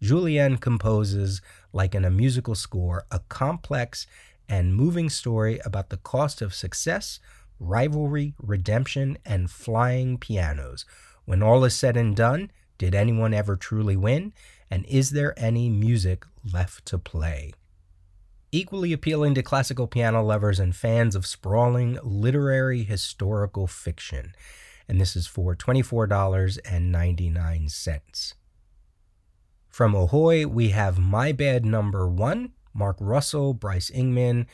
[0.00, 1.40] Julien composes,
[1.72, 4.06] like in a musical score, a complex
[4.48, 7.20] and moving story about the cost of success,
[7.58, 10.84] rivalry, redemption, and flying pianos
[11.28, 14.32] when all is said and done, did anyone ever truly win?
[14.70, 17.52] And is there any music left to play?
[18.50, 24.32] Equally appealing to classical piano lovers and fans of sprawling literary historical fiction.
[24.88, 28.34] And this is for $24.99.
[29.68, 34.46] From Ahoy, we have My Bad Number One, Mark Russell, Bryce Ingman,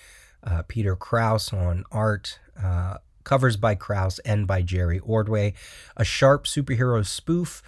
[0.43, 5.55] uh, Peter Krause on art, uh, covers by Krause and by Jerry Ordway,
[5.97, 7.63] a sharp superhero spoof.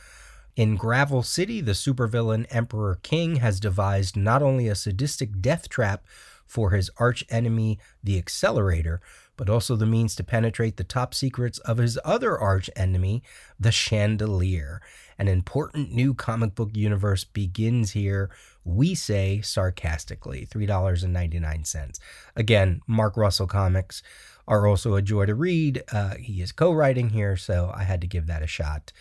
[0.56, 6.06] In Gravel City, the supervillain Emperor King has devised not only a sadistic death trap
[6.46, 9.02] for his arch enemy, the Accelerator,
[9.36, 13.22] but also the means to penetrate the top secrets of his other arch enemy,
[13.60, 14.80] the Chandelier.
[15.18, 18.30] An important new comic book universe begins here,
[18.64, 22.00] we say sarcastically, $3.99.
[22.34, 24.02] Again, Mark Russell Comics
[24.48, 25.82] are also a joy to read.
[25.92, 28.92] Uh, he is co writing here, so I had to give that a shot.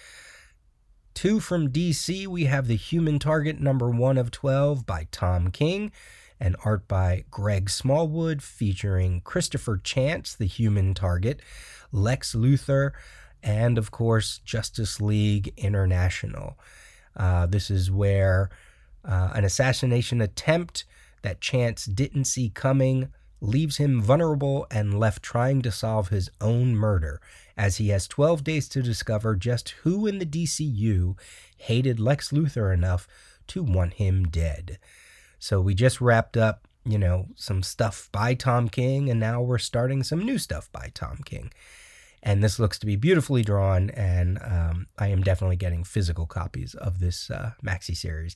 [1.16, 5.94] Two from DC, we have The Human Target number one of 12 by Tom King
[6.42, 11.42] and art by Greg Smallwood featuring Christopher Chance, the human target,
[11.94, 12.92] Lex Luthor,
[13.42, 16.60] and of course, Justice League International.
[17.16, 18.50] Uh, this is where
[19.06, 20.84] uh, an assassination attempt
[21.22, 23.08] that Chance didn't see coming
[23.42, 27.22] leaves him vulnerable and left trying to solve his own murder,
[27.58, 31.18] as he has 12 days to discover just who in the DCU
[31.58, 33.08] hated Lex Luthor enough
[33.48, 34.80] to want him dead.
[35.40, 39.58] So we just wrapped up, you know, some stuff by Tom King, and now we're
[39.58, 41.52] starting some new stuff by Tom King.
[42.24, 46.74] And this looks to be beautifully drawn, and um, I am definitely getting physical copies
[46.74, 48.36] of this uh, maxi series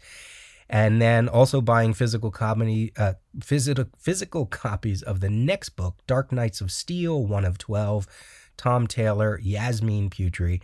[0.69, 6.31] and then also buying physical comedy, uh, physical physical copies of the next book, Dark
[6.31, 8.07] Knights of Steel, one of twelve,
[8.57, 10.61] Tom Taylor, Yasmine Putri.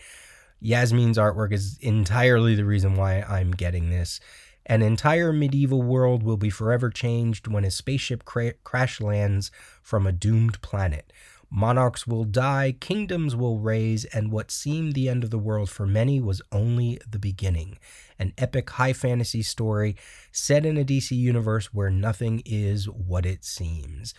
[0.61, 4.19] Yasmine's artwork is entirely the reason why I'm getting this.
[4.67, 9.51] An entire medieval world will be forever changed when a spaceship cra- crash lands
[9.83, 11.13] from a doomed planet.
[11.49, 15.85] Monarchs will die, kingdoms will raise, and what seemed the end of the world for
[15.85, 17.77] many was only the beginning.
[18.19, 19.95] An epic high fantasy story
[20.31, 24.13] set in a DC universe where nothing is what it seems.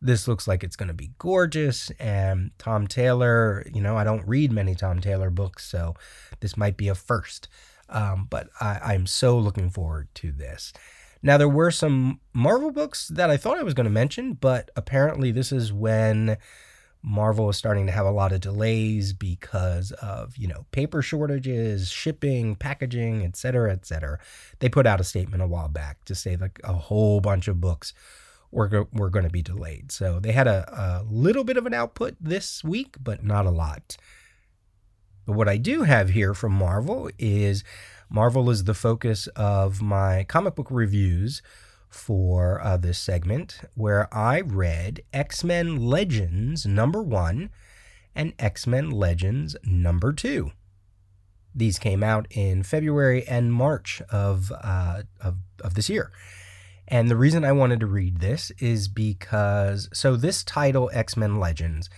[0.00, 1.90] This looks like it's going to be gorgeous.
[2.00, 5.94] And Tom Taylor, you know, I don't read many Tom Taylor books, so
[6.40, 7.48] this might be a first.
[7.88, 10.72] Um, but I, I'm so looking forward to this.
[11.22, 14.70] Now, there were some Marvel books that I thought I was going to mention, but
[14.74, 16.36] apparently, this is when
[17.02, 21.90] Marvel is starting to have a lot of delays because of, you know, paper shortages,
[21.90, 24.18] shipping, packaging, et cetera, et cetera.
[24.60, 27.60] They put out a statement a while back to say like a whole bunch of
[27.60, 27.92] books
[28.52, 29.90] were, were going to be delayed.
[29.90, 33.50] So they had a, a little bit of an output this week, but not a
[33.50, 33.96] lot.
[35.26, 37.64] But what I do have here from Marvel is
[38.12, 41.40] Marvel is the focus of my comic book reviews
[41.88, 47.48] for uh, this segment, where I read X Men Legends number one
[48.14, 50.52] and X Men Legends number two.
[51.54, 56.12] These came out in February and March of, uh, of, of this year.
[56.86, 61.40] And the reason I wanted to read this is because, so this title, X Men
[61.40, 61.88] Legends,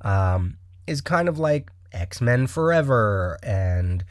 [0.00, 4.02] um, is kind of like X Men Forever and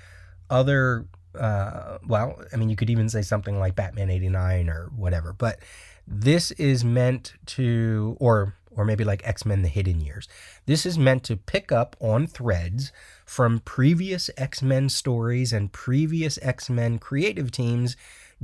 [0.52, 5.34] other uh, well, I mean, you could even say something like Batman 89 or whatever,
[5.34, 5.60] but
[6.08, 10.28] this is meant to, or or maybe like X Men The Hidden Years.
[10.66, 12.92] This is meant to pick up on threads
[13.26, 17.98] from previous X Men stories and previous X Men creative teams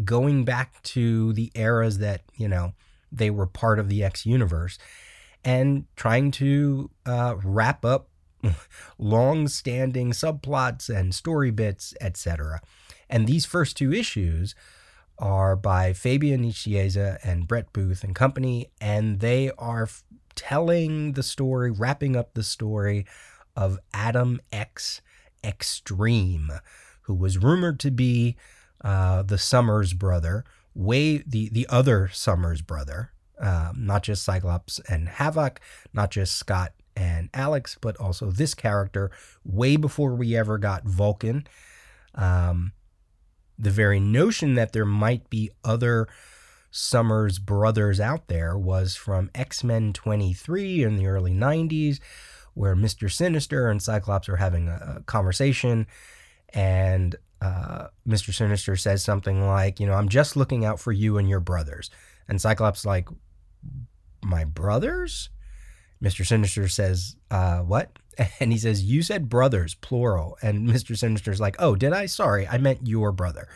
[0.04, 2.74] going back to the eras that, you know,
[3.12, 4.78] they were part of the X universe
[5.44, 8.10] and trying to uh, wrap up
[8.98, 12.62] long standing subplots and story bits, etc.
[13.10, 14.56] And these first two issues
[15.20, 20.04] are by Fabian Nicieza and Brett Booth and company, and they are f-
[20.36, 23.06] telling the story, wrapping up the story
[23.56, 25.02] of Adam X
[25.44, 26.52] Extreme,
[27.02, 28.36] who was rumored to be
[28.84, 30.46] uh, the Summers brother,
[30.76, 35.60] way the the other Summers brother, um, not just Cyclops and Havoc,
[35.94, 39.12] not just Scott and Alex, but also this character
[39.46, 41.48] way before we ever got Vulcan.
[42.16, 42.74] Um,
[43.60, 46.08] the very notion that there might be other
[46.72, 52.00] Summers brothers out there was from X Men 23 in the early 90s,
[52.56, 53.12] where Mr.
[53.12, 55.88] Sinister and Cyclops are having a, conversation,
[56.50, 58.34] and uh, Mr.
[58.34, 61.90] Sinister says something like, You know, I'm just looking out for you and your brothers.
[62.28, 63.08] And Cyclops, like,
[64.24, 65.30] My brothers?
[66.02, 66.26] Mr.
[66.26, 68.00] Sinister says, uh, What?
[68.40, 70.38] And he says, You said brothers, plural.
[70.42, 70.98] And Mr.
[70.98, 72.08] Sinister's like, Oh, did I?
[72.08, 73.48] Sorry, I meant your brother.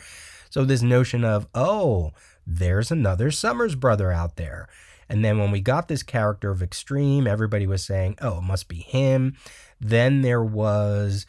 [0.50, 2.12] So this notion of, Oh,
[2.46, 4.68] there's another Summers brother out there.
[5.08, 8.68] And then when we got this character of Extreme, everybody was saying, Oh, it must
[8.68, 9.36] be him.
[9.80, 11.26] Then there was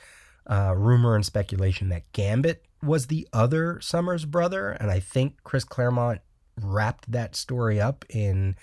[0.48, 4.72] uh, rumor and speculation that Gambit was the other Summers brother.
[4.72, 6.22] And I think Chris Claremont
[6.62, 8.56] wrapped that story up in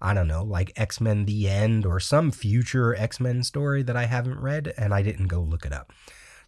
[0.00, 3.96] I don't know, like X Men The End or some future X Men story that
[3.96, 5.92] I haven't read and I didn't go look it up.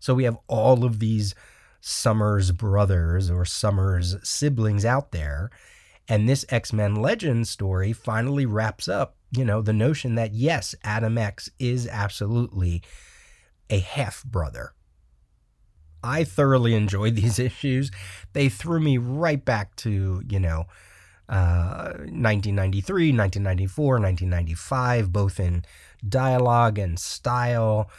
[0.00, 1.34] So we have all of these
[1.80, 5.50] Summers brothers or Summers siblings out there.
[6.08, 10.74] And this X Men Legends story finally wraps up, you know, the notion that yes,
[10.82, 12.82] Adam X is absolutely
[13.68, 14.74] a half brother.
[16.02, 17.90] I thoroughly enjoyed these issues.
[18.32, 20.64] They threw me right back to, you know,
[21.32, 25.64] 1993, 1994, 1995, both in
[26.06, 27.90] dialogue and style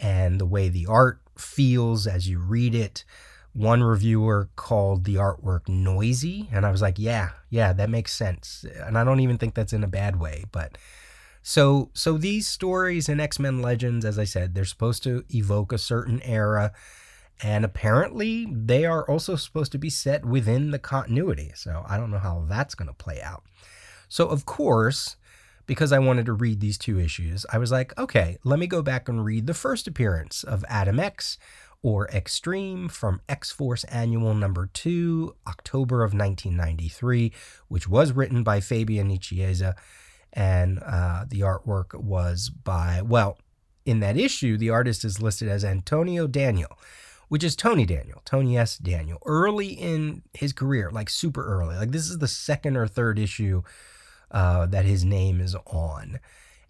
[0.00, 3.04] and the way the art feels as you read it.
[3.52, 8.64] One reviewer called the artwork noisy, and I was like, yeah, yeah, that makes sense.
[8.84, 10.78] And I don't even think that's in a bad way, but
[11.42, 15.78] so so these stories in X-Men Legends, as I said, they're supposed to evoke a
[15.78, 16.72] certain era
[17.40, 21.52] and apparently, they are also supposed to be set within the continuity.
[21.54, 23.44] So I don't know how that's going to play out.
[24.08, 25.16] So, of course,
[25.66, 28.82] because I wanted to read these two issues, I was like, okay, let me go
[28.82, 31.38] back and read the first appearance of Adam X
[31.80, 37.32] or Extreme from X Force Annual number 2, October of 1993,
[37.68, 39.74] which was written by Fabian Nicieza.
[40.32, 43.38] And uh, the artwork was by, well,
[43.86, 46.78] in that issue, the artist is listed as Antonio Daniel
[47.28, 48.78] which is Tony Daniel, Tony S.
[48.78, 51.76] Daniel, early in his career, like super early.
[51.76, 53.62] Like this is the second or third issue
[54.30, 56.20] uh, that his name is on.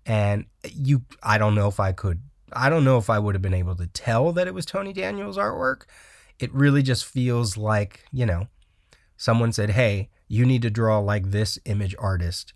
[0.05, 3.43] And you, I don't know if I could, I don't know if I would have
[3.43, 5.83] been able to tell that it was Tony Daniel's artwork.
[6.39, 8.49] It really just feels like, you know,
[9.17, 12.53] someone said, hey, you need to draw like this image artist.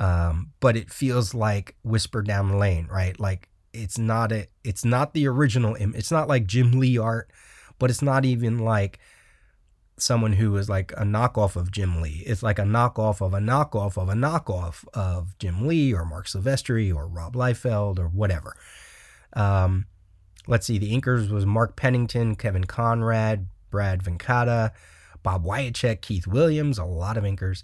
[0.00, 3.18] Um, but it feels like Whisper Down the Lane, right?
[3.18, 7.30] Like it's not a it's not the original it's not like Jim Lee art,
[7.78, 8.98] but it's not even like
[9.96, 12.22] someone who is like a knockoff of Jim Lee.
[12.26, 16.26] It's like a knockoff of a knockoff of a knockoff of Jim Lee or Marc
[16.26, 18.56] Silvestri or Rob Liefeld or whatever.
[19.34, 19.86] Um,
[20.46, 24.72] let's see, the inkers was Mark Pennington, Kevin Conrad, Brad Vancata,
[25.22, 27.62] Bob Wiacek, Keith Williams, a lot of inkers,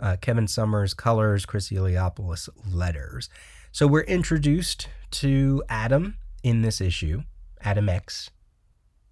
[0.00, 3.28] uh, Kevin Somers, colors, Chris Eliopoulos, letters.
[3.74, 7.22] So we're introduced to Adam in this issue,
[7.62, 8.28] Adam X,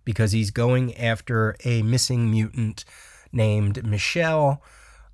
[0.04, 2.84] because he's going after a missing mutant
[3.32, 4.62] named Michelle,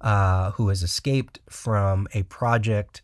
[0.01, 3.03] uh, who has escaped from a project.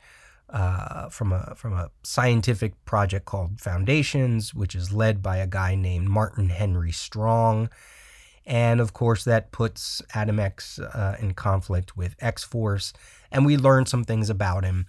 [0.50, 5.74] Uh, from a from a scientific project called Foundations, which is led by a guy
[5.74, 7.70] named Martin Henry Strong,
[8.44, 12.92] and of course that puts Adam X uh, in conflict with X Force,
[13.30, 14.84] and we learn some things about him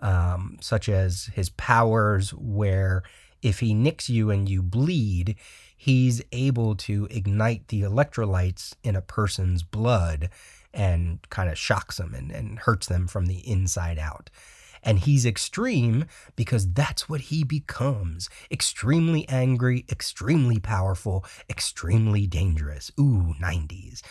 [0.00, 3.02] um, such as his powers, where
[3.42, 5.36] if he nicks you and you bleed,
[5.76, 10.28] he's able to ignite the electrolytes in a person's blood
[10.74, 14.30] and kind of shocks them and, and hurts them from the inside out.
[14.82, 22.90] And he's extreme because that's what he becomes extremely angry, extremely powerful, extremely dangerous.
[22.98, 24.02] Ooh, 90s.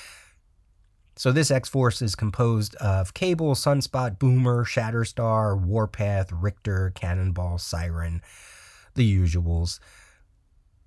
[1.18, 8.22] So this X Force is composed of Cable, Sunspot, Boomer, Shatterstar, Warpath, Rictor, Cannonball, Siren,
[8.94, 9.80] the usuals.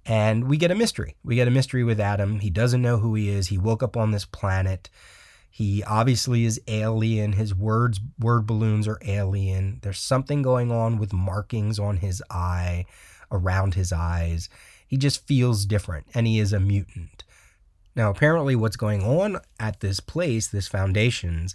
[0.06, 1.16] And we get a mystery.
[1.24, 2.38] We get a mystery with Adam.
[2.38, 3.48] He doesn't know who he is.
[3.48, 4.88] He woke up on this planet.
[5.50, 7.32] He obviously is alien.
[7.32, 9.80] His words word balloons are alien.
[9.82, 12.86] There's something going on with markings on his eye,
[13.32, 14.48] around his eyes.
[14.86, 17.24] He just feels different and he is a mutant.
[18.00, 21.54] Now, apparently, what's going on at this place, this Foundations,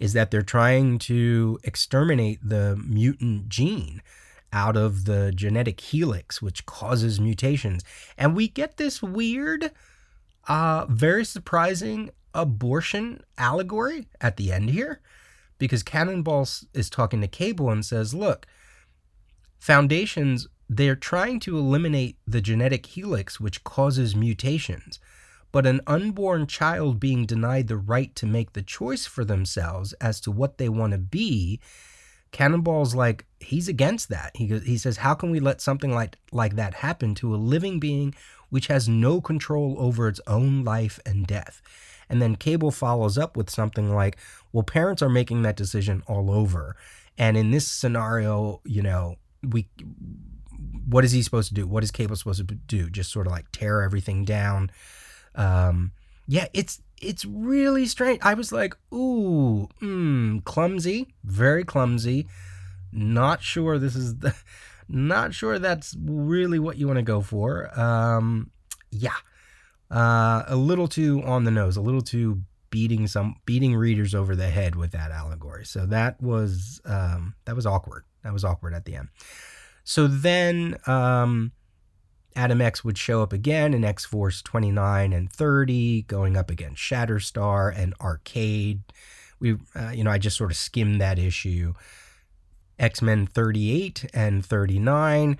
[0.00, 4.02] is that they're trying to exterminate the mutant gene
[4.52, 7.84] out of the genetic helix, which causes mutations.
[8.18, 9.70] And we get this weird,
[10.48, 15.00] uh, very surprising abortion allegory at the end here,
[15.58, 18.46] because Cannonball is talking to Cable and says, Look,
[19.60, 24.98] Foundations, they're trying to eliminate the genetic helix, which causes mutations
[25.54, 30.20] but an unborn child being denied the right to make the choice for themselves as
[30.20, 31.60] to what they want to be
[32.32, 34.32] cannonball's like he's against that.
[34.34, 37.36] He goes, he says how can we let something like like that happen to a
[37.36, 38.16] living being
[38.50, 41.62] which has no control over its own life and death?
[42.08, 44.16] And then cable follows up with something like
[44.52, 46.74] well parents are making that decision all over.
[47.16, 49.68] And in this scenario you know we
[50.88, 51.64] what is he supposed to do?
[51.64, 52.90] What is cable supposed to do?
[52.90, 54.72] Just sort of like tear everything down
[55.34, 55.92] um,
[56.26, 58.20] yeah, it's it's really strange.
[58.22, 62.26] I was like, ooh, mm, clumsy, very clumsy.
[62.92, 64.34] Not sure this is the,
[64.88, 67.78] not sure that's really what you want to go for.
[67.78, 68.50] Um,
[68.90, 69.16] yeah,
[69.90, 74.34] uh, a little too on the nose, a little too beating some beating readers over
[74.34, 75.64] the head with that allegory.
[75.64, 78.04] So that was um, that was awkward.
[78.22, 79.08] That was awkward at the end.
[79.84, 81.52] So then um,
[82.36, 86.82] Adam X would show up again in X Force 29 and 30, going up against
[86.82, 88.82] Shatterstar and Arcade.
[89.38, 91.74] We, uh, you know, I just sort of skimmed that issue.
[92.78, 95.38] X Men 38 and 39.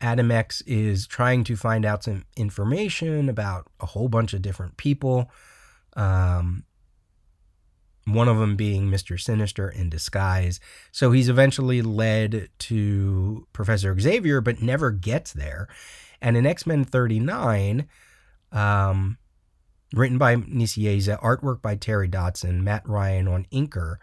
[0.00, 4.76] Adam X is trying to find out some information about a whole bunch of different
[4.76, 5.30] people.
[5.96, 6.64] Um,
[8.06, 9.18] one of them being Mr.
[9.18, 10.60] Sinister in disguise.
[10.92, 15.66] So he's eventually led to Professor Xavier, but never gets there.
[16.20, 17.86] And in X Men 39,
[18.52, 19.18] um,
[19.92, 23.96] written by Nicieza, artwork by Terry Dodson, Matt Ryan on inker,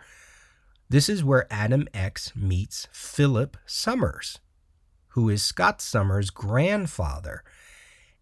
[0.89, 4.39] this is where Adam X meets Philip Summers,
[5.09, 7.43] who is Scott Summers' grandfather.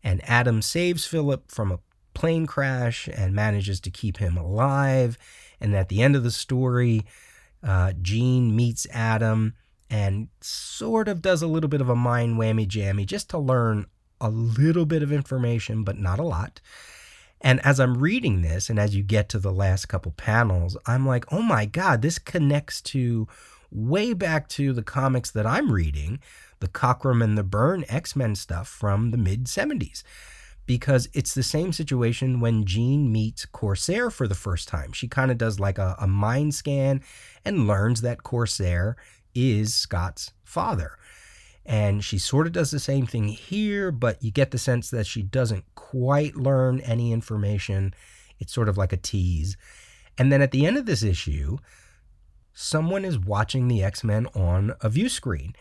[0.03, 1.79] And Adam saves Philip from a
[2.13, 5.17] plane crash and manages to keep him alive.
[5.59, 7.05] And at the end of the story,
[7.63, 9.53] uh, Jean meets Adam
[9.91, 13.85] and sort of does a little bit of a mind whammy jammy just to learn
[14.21, 16.61] a little bit of information, but not a lot.
[17.41, 21.05] And as I'm reading this, and as you get to the last couple panels, I'm
[21.05, 23.27] like, oh my God, this connects to
[23.71, 26.19] way back to the comics that I'm reading,
[26.59, 30.03] the Cockrum and the Byrne X Men stuff from the mid 70s.
[30.67, 34.93] Because it's the same situation when Jean meets Corsair for the first time.
[34.93, 37.01] She kind of does like a, a mind scan
[37.43, 38.95] and learns that Corsair
[39.33, 40.97] is Scott's father.
[41.65, 45.05] And she sort of does the same thing here, but you get the sense that
[45.05, 47.93] she doesn't quite learn any information.
[48.39, 49.57] It's sort of like a tease.
[50.17, 51.57] And then at the end of this issue,
[52.53, 55.55] someone is watching the X Men on a view screen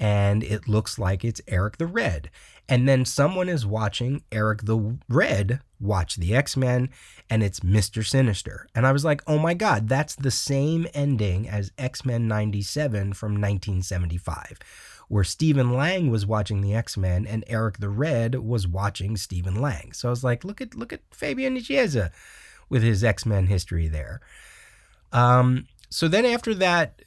[0.00, 2.30] and it looks like it's Eric the Red.
[2.70, 6.88] And then someone is watching Eric the Red watch the X Men,
[7.28, 8.06] and it's Mr.
[8.06, 8.68] Sinister.
[8.76, 13.14] And I was like, oh my God, that's the same ending as X Men 97
[13.14, 14.60] from 1975,
[15.08, 19.60] where Stephen Lang was watching the X Men and Eric the Red was watching Stephen
[19.60, 19.92] Lang.
[19.92, 22.12] So I was like, look at look at Fabian Nicieza
[22.68, 24.20] with his X Men history there.
[25.12, 27.02] Um, so then after that,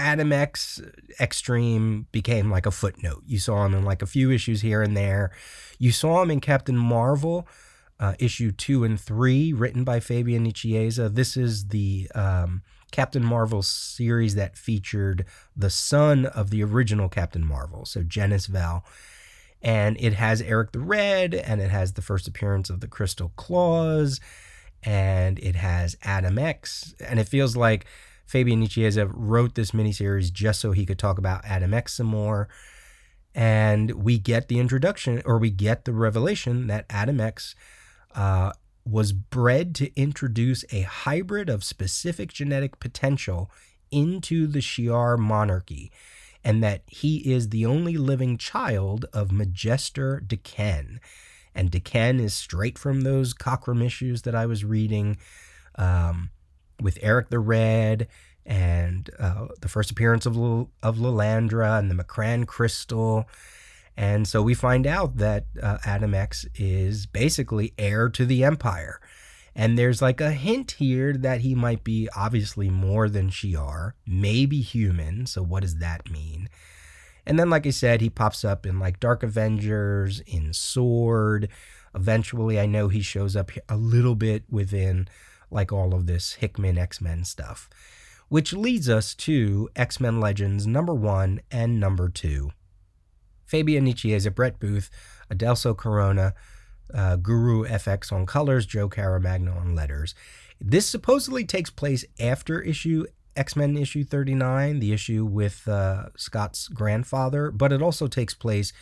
[0.00, 0.80] Adam X
[1.20, 3.22] Extreme became like a footnote.
[3.26, 5.30] You saw him in like a few issues here and there.
[5.78, 7.46] You saw him in Captain Marvel,
[8.00, 11.14] uh, issue two and three, written by Fabian Nicieza.
[11.14, 17.46] This is the um, Captain Marvel series that featured the son of the original Captain
[17.46, 18.84] Marvel, so Genis-Vell.
[19.62, 23.32] And it has Eric the Red, and it has the first appearance of the Crystal
[23.36, 24.18] Claws,
[24.82, 26.94] and it has Adam X.
[26.98, 27.84] And it feels like
[28.30, 32.48] Fabian Nicieza wrote this miniseries just so he could talk about Adam X some more.
[33.34, 37.56] And we get the introduction, or we get the revelation that Adam X
[38.14, 38.52] uh,
[38.84, 43.50] was bred to introduce a hybrid of specific genetic potential
[43.90, 45.90] into the Shi'ar monarchy,
[46.44, 51.00] and that he is the only living child of Majestor D'Ken.
[51.52, 55.16] And D'Ken is straight from those Cockrum issues that I was reading
[55.74, 56.30] um,
[56.80, 58.08] with Eric the Red
[58.46, 63.28] and uh, the first appearance of L- of Lilandra and the M'Kraan crystal.
[63.96, 69.00] And so we find out that uh, Adam X is basically heir to the Empire.
[69.54, 74.60] And there's like a hint here that he might be obviously more than Shi'ar, maybe
[74.60, 75.26] human.
[75.26, 76.48] So what does that mean?
[77.26, 81.48] And then, like I said, he pops up in like Dark Avengers, in Sword.
[81.94, 85.08] Eventually, I know he shows up a little bit within
[85.50, 87.68] like all of this Hickman X Men stuff.
[88.28, 92.52] Which leads us to X Men Legends number one and number two.
[93.44, 94.90] Fabian Nicieza, Brett Booth,
[95.32, 96.34] Adelso Corona,
[96.94, 100.14] uh, Guru FX on colors, Joe Caramagna on letters.
[100.60, 106.68] This supposedly takes place after issue X Men issue 39, the issue with uh, Scott's
[106.68, 108.72] grandfather, but it also takes place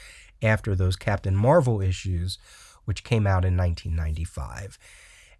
[0.42, 2.38] after those Captain Marvel issues,
[2.84, 4.78] which came out in 1995.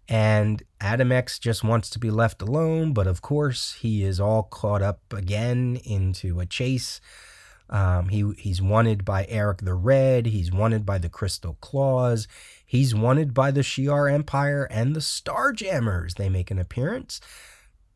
[0.09, 4.43] And Adam X just wants to be left alone, but of course, he is all
[4.43, 6.99] caught up again into a chase
[7.69, 10.27] um, he he's wanted by Eric the Red.
[10.27, 12.27] He's wanted by the Crystal Claws.
[12.65, 16.15] He's wanted by the Shi'ar Empire and the Starjammers.
[16.15, 17.21] They make an appearance.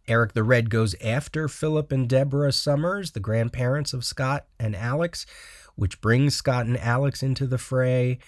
[0.08, 5.26] Eric the Red goes after Philip and Deborah Summers, the grandparents of Scott and Alex,
[5.76, 8.20] which brings Scott and Alex into the fray.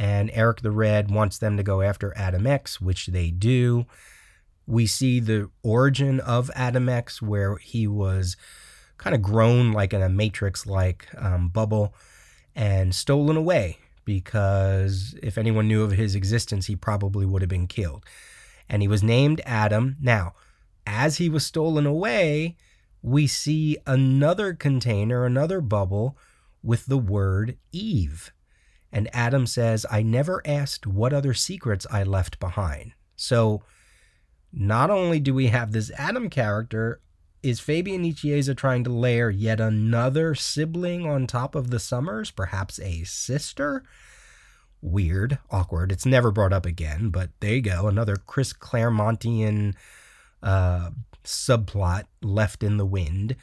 [0.00, 3.84] And Eric the Red wants them to go after Adam X, which they do.
[4.66, 8.34] We see the origin of Adam X, where he was
[8.96, 11.94] kind of grown like in a matrix like um, bubble
[12.56, 13.76] and stolen away
[14.06, 18.02] because if anyone knew of his existence, he probably would have been killed.
[18.70, 19.96] And he was named Adam.
[20.00, 20.32] Now,
[20.86, 22.56] as he was stolen away,
[23.02, 26.16] we see another container, another bubble
[26.62, 28.32] with the word Eve.
[28.92, 32.92] And Adam says, I never asked what other secrets I left behind.
[33.16, 33.62] So,
[34.52, 37.00] not only do we have this Adam character
[37.42, 42.78] is Fabian Nicieza trying to layer yet another sibling on top of the Summers, perhaps
[42.80, 43.84] a sister?
[44.82, 45.92] Weird, awkward.
[45.92, 47.86] It's never brought up again, but there you go.
[47.86, 49.74] Another Chris Claremontian
[50.42, 50.90] uh,
[51.24, 53.36] subplot left in the wind.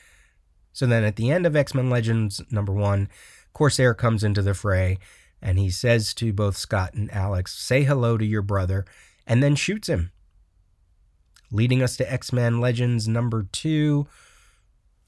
[0.74, 3.10] So then at the end of X Men Legends number one,
[3.54, 5.00] Corsair comes into the fray
[5.42, 8.86] and he says to both Scott and Alex, Say hello to your brother,
[9.26, 10.12] and then shoots him
[11.52, 14.08] leading us to X Men Legends number two,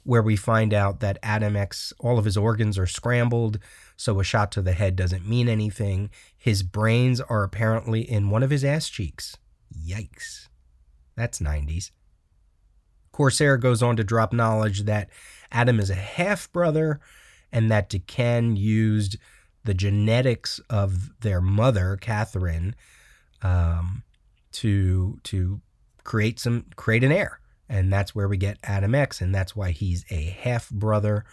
[0.03, 3.59] where we find out that Adam X, all of his organs are scrambled,
[3.95, 6.09] so a shot to the head doesn't mean anything.
[6.37, 9.37] His brains are apparently in one of his ass cheeks.
[9.77, 10.47] Yikes.
[11.15, 11.91] That's 90s.
[13.11, 15.09] Corsair goes on to drop knowledge that
[15.51, 17.01] Adam is a half brother
[17.51, 19.17] and that D'Ken used
[19.69, 22.73] the genetics of their mother, Catherine,
[23.43, 24.01] um,
[24.51, 25.61] to to
[26.03, 27.39] create some create an heir.
[27.69, 31.23] And that's where we get Adam X, and that's why he's a half brother.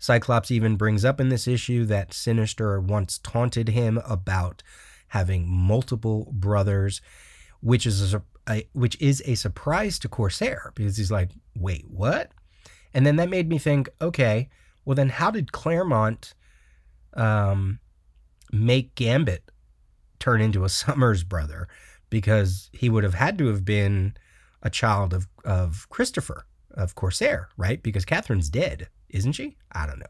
[0.00, 4.64] Cyclops even brings up in this issue that Sinister once taunted him about
[5.08, 7.00] having multiple brothers,
[7.60, 12.32] which is a, a, which is a surprise to Corsair because he's like, "Wait, what?"
[12.92, 14.48] And then that made me think, okay,
[14.84, 16.34] well then how did Claremont
[17.14, 17.80] um,
[18.52, 19.50] make Gambit
[20.18, 21.68] turn into a Summers brother?
[22.10, 24.14] because he would have had to have been
[24.62, 27.82] a child of, of Christopher, of Corsair, right?
[27.82, 29.56] Because Catherine's dead, isn't she?
[29.72, 30.06] I don't know.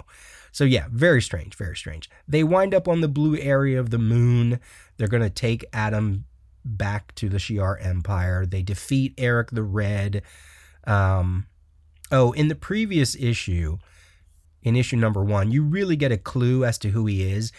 [0.52, 2.08] So, yeah, very strange, very strange.
[2.26, 4.60] They wind up on the blue area of the moon.
[4.96, 6.24] They're going to take Adam
[6.64, 8.46] back to the Shi'ar Empire.
[8.46, 10.22] They defeat Eric the Red.
[10.84, 11.46] Um,
[12.10, 13.78] oh, in the previous issue,
[14.68, 17.52] in issue number one, you really get a clue as to who he is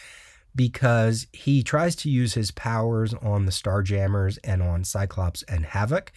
[0.55, 6.11] because he tries to use his powers on the Starjammers and on Cyclops and Havoc,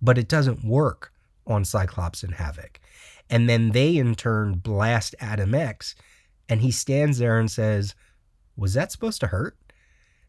[0.00, 1.12] but it doesn't work
[1.46, 2.80] on Cyclops and Havoc.
[3.30, 5.94] And then they in turn blast Adam X,
[6.48, 7.94] and he stands there and says,
[8.56, 9.56] Was that supposed to hurt?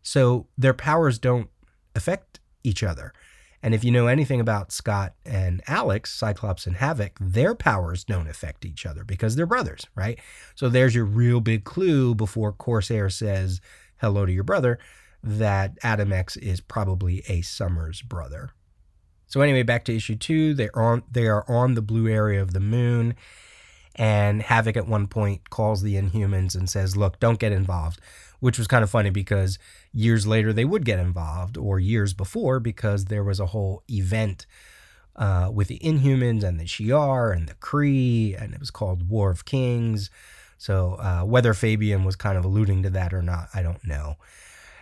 [0.01, 1.49] So their powers don't
[1.95, 3.13] affect each other.
[3.61, 8.29] And if you know anything about Scott and Alex, Cyclops and Havoc, their powers don't
[8.29, 10.19] affect each other because they're brothers, right?
[10.55, 13.59] So there's your real big clue before Corsair says
[13.97, 14.79] hello to your brother
[15.21, 18.51] that Adam X is probably a Summers brother.
[19.27, 20.53] So anyway, back to issue two.
[20.53, 23.15] They're on they are on the blue area of the moon.
[23.95, 27.99] And Havoc at one point calls the Inhumans and says, Look, don't get involved
[28.39, 29.59] which was kind of funny because
[29.93, 34.45] years later they would get involved, or years before because there was a whole event
[35.15, 39.29] uh, with the Inhumans and the Shi'ar and the Kree, and it was called War
[39.31, 40.09] of Kings.
[40.57, 44.15] So uh, whether Fabian was kind of alluding to that or not, I don't know.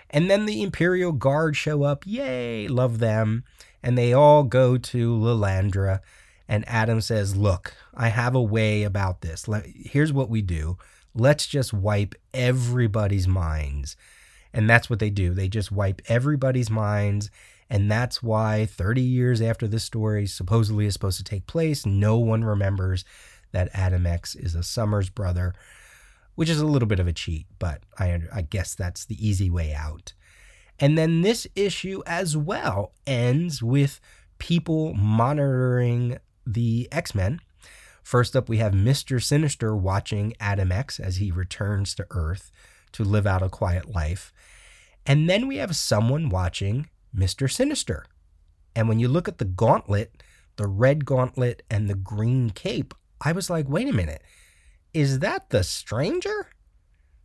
[0.10, 2.03] And then the Imperial Guard show up.
[2.05, 3.43] Yay, love them.
[3.84, 5.99] And they all go to Lilandra.
[6.47, 9.47] And Adam says, Look, I have a way about this.
[9.76, 10.78] Here's what we do
[11.20, 13.95] let's just wipe everybody's minds.
[14.53, 15.34] And that's what they do.
[15.34, 17.30] They just wipe everybody's minds.
[17.70, 22.18] And that's why 30 years after this story supposedly is supposed to take place, no
[22.18, 23.03] one remembers
[23.51, 25.53] that Adam X is a Summers brother,
[26.36, 29.49] which is a little bit of a cheat, but I, I guess that's the easy
[29.49, 30.13] way out.
[30.80, 33.99] And then this issue as well ends with
[34.38, 37.41] people monitoring the X Men.
[38.08, 39.22] First up, we have Mr.
[39.22, 42.53] Sinister watching Adam X as he returns to Earth
[42.93, 44.32] to live out a quiet life.
[45.05, 47.51] And then we have someone watching Mr.
[47.51, 48.05] Sinister.
[48.74, 50.24] And when you look at the gauntlet,
[50.55, 54.22] the red gauntlet and the green cape, I was like, wait a minute,
[54.93, 56.47] is that the stranger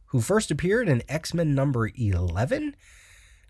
[0.06, 2.74] who first appeared in X Men number 11?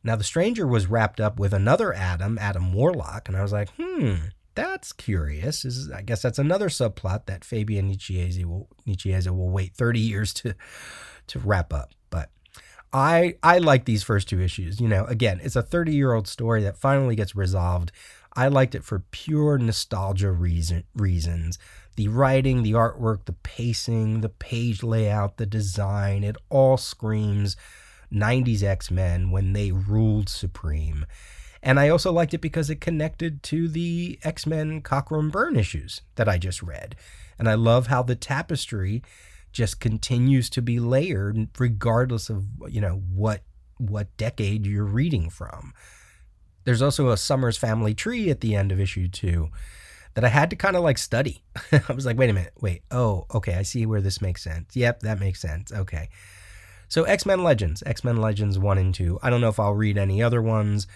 [0.04, 3.70] Now, the stranger was wrapped up with another Adam, Adam Warlock, and I was like,
[3.78, 4.16] hmm,
[4.54, 5.64] that's curious.
[5.64, 10.32] Is I guess that's another subplot that Fabian Nicieza will, Nicieza will wait 30 years
[10.34, 10.54] to
[11.28, 11.90] to wrap up.
[12.10, 12.30] But
[12.92, 14.80] I I like these first two issues.
[14.80, 17.92] You know, again, it's a 30 year old story that finally gets resolved.
[18.34, 21.58] I liked it for pure nostalgia reason reasons.
[21.96, 27.56] The writing, the artwork, the pacing, the page layout, the design, it all screams
[28.12, 31.06] 90s X Men when they ruled supreme.
[31.62, 36.02] And I also liked it because it connected to the X Men Cockrum Byrne issues
[36.16, 36.96] that I just read.
[37.38, 39.02] And I love how the tapestry
[39.52, 43.42] just continues to be layered regardless of you know what
[43.78, 45.72] what decade you're reading from.
[46.64, 49.48] There's also a Summers family tree at the end of issue 2
[50.14, 51.42] that I had to kind of like study.
[51.72, 54.76] I was like, wait a minute, wait, oh, okay, I see where this makes sense.
[54.76, 55.72] Yep, that makes sense.
[55.72, 56.08] Okay.
[56.88, 59.20] So X Men Legends, X Men Legends 1 and 2.
[59.22, 60.86] I don't know if I'll read any other ones.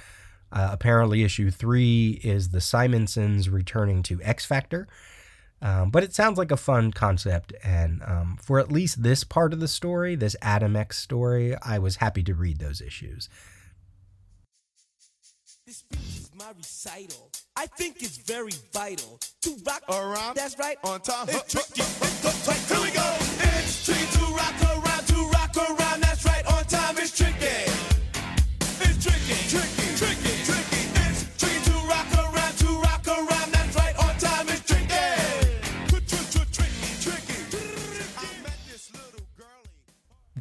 [0.53, 4.87] Uh, apparently, issue 3 is the Simonsons returning to X Factor.
[5.63, 7.53] Um, but it sounds like a fun concept.
[7.65, 11.79] And um, for at least this part of the story, this Adam X story, I
[11.79, 13.29] was happy to read those issues.
[15.67, 17.31] This is my recital.
[17.57, 20.37] I think it's very vital to rock around.
[20.37, 20.77] That's right.
[20.85, 21.29] On time.
[21.29, 21.83] It's tricky.
[21.83, 23.17] Here we go.
[23.19, 24.76] It's tricky to rock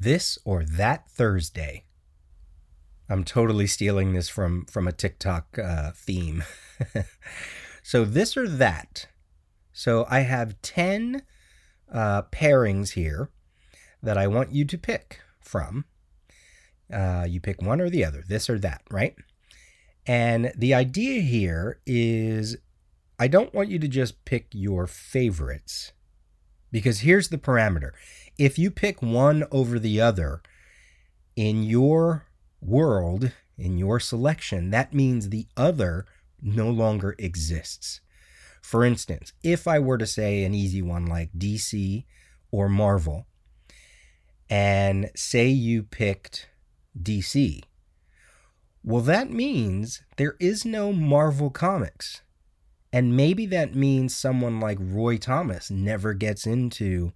[0.06, 1.86] This or that Thursday.
[3.10, 6.44] I'm totally stealing this from from a TikTok uh, theme.
[7.82, 9.08] so this or that.
[9.74, 11.24] So I have 10
[11.92, 13.32] uh, pairings here
[14.04, 15.86] that I want you to pick from.
[16.94, 19.16] Uh, you pick one or the other, this or that, right?
[20.06, 22.58] And the idea here is
[23.18, 25.94] I don't want you to just pick your favorites
[26.72, 27.92] because here's the parameter.
[28.38, 30.42] If you pick one over the other
[31.36, 32.26] in your
[32.62, 36.06] world, in your selection, that means the other
[36.42, 38.02] no longer exists.
[38.62, 42.06] For instance, if I were to say an easy one like DC
[42.52, 43.26] or Marvel,
[44.50, 46.50] and say you picked
[47.02, 47.62] DC,
[48.84, 52.22] well, that means there is no Marvel Comics.
[52.92, 57.12] And maybe that means someone like Roy Thomas never gets into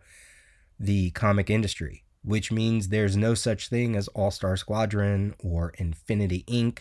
[0.80, 6.44] the comic industry, which means there's no such thing as All Star Squadron or Infinity
[6.48, 6.80] Inc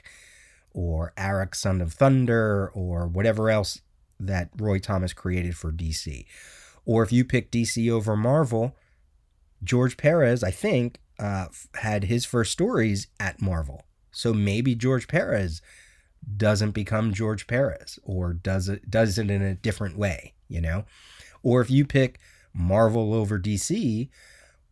[0.72, 3.80] or Arak Son of Thunder or whatever else
[4.20, 6.26] that Roy Thomas created for DC.
[6.84, 8.76] Or if you pick DC over Marvel,
[9.62, 13.84] George Perez, I think, uh, had his first stories at Marvel.
[14.12, 15.60] So maybe George Perez
[16.36, 20.84] doesn't become George Perez or does it does it in a different way, you know?
[21.42, 22.18] Or if you pick
[22.58, 24.08] Marvel over DC,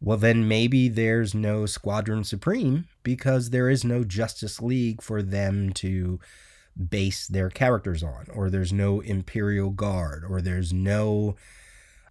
[0.01, 5.73] well, then maybe there's no Squadron Supreme because there is no Justice League for them
[5.75, 6.21] to
[6.91, 11.37] base their characters on, or there's no Imperial Guard, or there's no,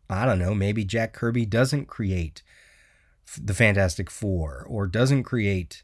[0.09, 2.41] I don't know, maybe Jack Kirby doesn't create
[3.39, 5.83] the Fantastic Four, or doesn't create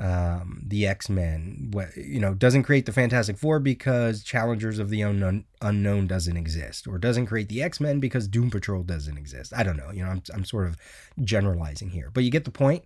[0.00, 5.02] um, the X Men, you know, doesn't create the Fantastic Four because Challengers of the
[5.02, 9.52] Unknown, unknown doesn't exist, or doesn't create the X Men because Doom Patrol doesn't exist.
[9.54, 9.90] I don't know.
[9.92, 10.78] You know, I'm, I'm sort of
[11.22, 12.84] generalizing here, but you get the point.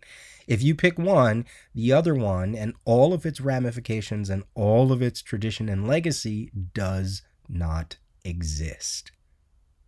[0.48, 5.00] If you pick one, the other one, and all of its ramifications and all of
[5.00, 9.12] its tradition and legacy does not exist.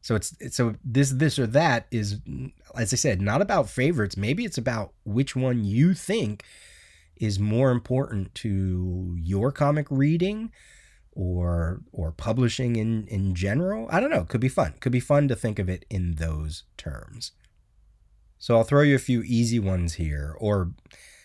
[0.00, 2.20] So it's so this this or that is,
[2.76, 4.16] as I said, not about favorites.
[4.16, 6.44] Maybe it's about which one you think
[7.16, 10.52] is more important to your comic reading
[11.12, 13.88] or or publishing in in general.
[13.90, 14.74] I don't know, could be fun.
[14.80, 17.32] Could be fun to think of it in those terms.
[18.38, 20.72] So I'll throw you a few easy ones here or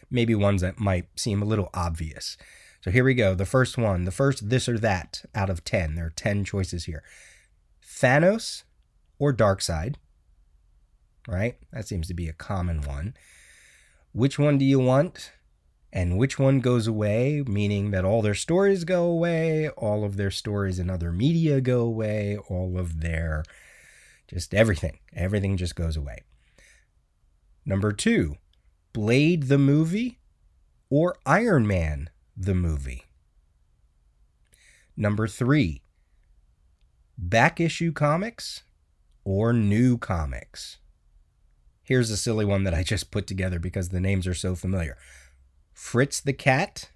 [0.10, 2.38] maybe ones that might seem a little obvious.
[2.82, 3.36] So here we go.
[3.36, 5.96] The first one, the first this or that out of 10.
[5.96, 7.04] There are 10 choices here.
[7.86, 8.64] Thanos
[9.20, 9.96] or Darkseid,
[11.28, 11.58] right?
[11.72, 13.14] That seems to be a common one.
[14.14, 15.32] Which one do you want?
[15.94, 20.32] And which one goes away, meaning that all their stories go away, all of their
[20.32, 23.44] stories in other media go away, all of their
[24.28, 25.00] just everything.
[25.14, 26.24] Everything just goes away.
[27.66, 28.38] Number two,
[28.94, 30.20] Blade the movie
[30.90, 33.04] or Iron Man the movie.
[34.96, 35.82] Number three,
[37.18, 38.64] back issue comics
[39.24, 40.78] or new comics.
[41.84, 44.98] Here's a silly one that I just put together because the names are so familiar
[45.82, 46.92] Fritz the Cat,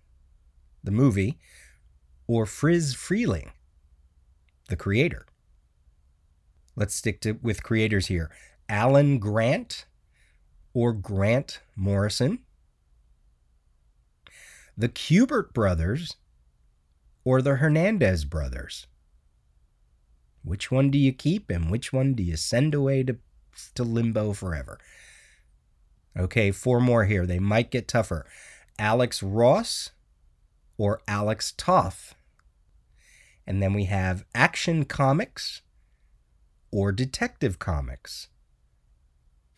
[0.83, 1.39] the movie,
[2.27, 3.49] or Friz Freleng,
[4.69, 5.25] the creator.
[6.75, 8.29] Let's stick to with creators here.
[8.69, 9.85] Alan Grant
[10.73, 12.39] or Grant Morrison
[14.77, 16.15] the Kubert brothers
[17.23, 18.85] or the Hernandez brothers?
[20.43, 23.17] Which one do you keep and which one do you send away to,
[23.73, 24.77] to limbo forever?
[26.15, 27.25] Okay, four more here.
[27.25, 28.25] They might get tougher.
[28.79, 29.91] Alex Ross
[30.77, 32.15] or Alex Toth?
[33.47, 35.61] And then we have Action Comics
[36.71, 38.29] or Detective Comics?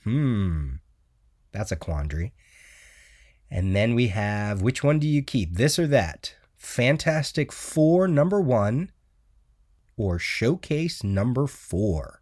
[0.03, 0.75] Hmm,
[1.51, 2.33] that's a quandary.
[3.49, 5.55] And then we have which one do you keep?
[5.55, 6.35] This or that?
[6.57, 8.91] Fantastic Four number one
[9.95, 12.21] or Showcase number four?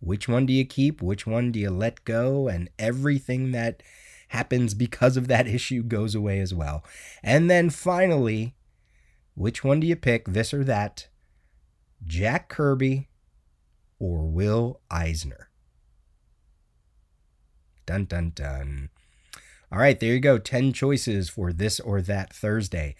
[0.00, 1.00] Which one do you keep?
[1.00, 2.48] Which one do you let go?
[2.48, 3.82] And everything that
[4.30, 6.84] happens because of that issue goes away as well.
[7.22, 8.54] And then finally,
[9.34, 10.26] which one do you pick?
[10.26, 11.08] This or that?
[12.06, 13.08] Jack Kirby
[13.98, 15.50] or Will Eisner?
[17.86, 18.90] Dun dun dun.
[19.72, 20.38] All right, there you go.
[20.38, 22.96] 10 choices for this or that Thursday.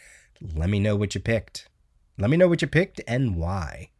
[0.55, 1.69] Let me know what you picked.
[2.19, 3.91] Let me know what you picked and why.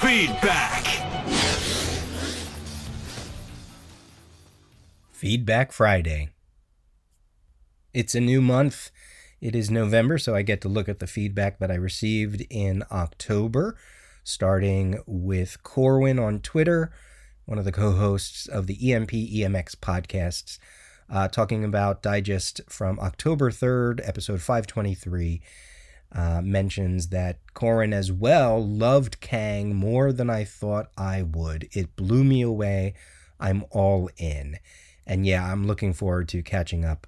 [0.00, 0.84] Feedback.
[5.12, 6.30] Feedback Friday.
[7.92, 8.90] It's a new month.
[9.40, 12.82] It is November, so I get to look at the feedback that I received in
[12.90, 13.76] October
[14.24, 16.92] starting with Corwin on Twitter,
[17.44, 20.58] one of the co hosts of the EMP EMX podcasts,
[21.08, 25.42] uh, talking about Digest from October 3rd, episode 523.
[26.12, 31.68] Uh, mentions that Corin as well loved Kang more than I thought I would.
[31.72, 32.94] It blew me away.
[33.38, 34.58] I'm all in.
[35.06, 37.06] And yeah, I'm looking forward to catching up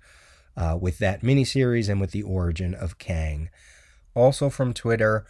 [0.57, 3.51] uh, with that miniseries and with the origin of Kang.
[4.15, 5.27] Also from Twitter,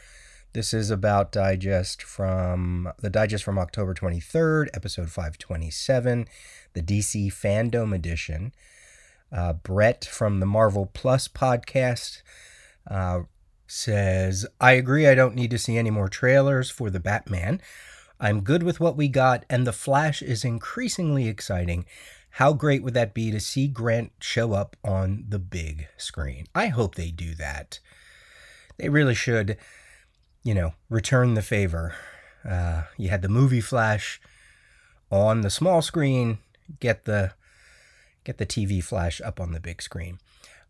[0.52, 6.28] this is about digest from the digest from October 23rd, episode 527,
[6.74, 8.52] the DC Fandom edition.
[9.30, 12.20] Uh, Brett from the Marvel Plus podcast
[12.90, 13.20] uh,
[13.72, 17.60] says, I agree, I don't need to see any more trailers for the Batman.
[18.20, 21.84] I'm good with what we got, and The Flash is increasingly exciting.
[22.36, 26.46] How great would that be to see Grant show up on the big screen?
[26.54, 27.80] I hope they do that.
[28.78, 29.58] They really should
[30.42, 31.94] you know, return the favor.
[32.48, 34.20] Uh, you had the movie flash
[35.10, 36.38] on the small screen,
[36.80, 37.32] get the
[38.24, 40.18] get the TV flash up on the big screen.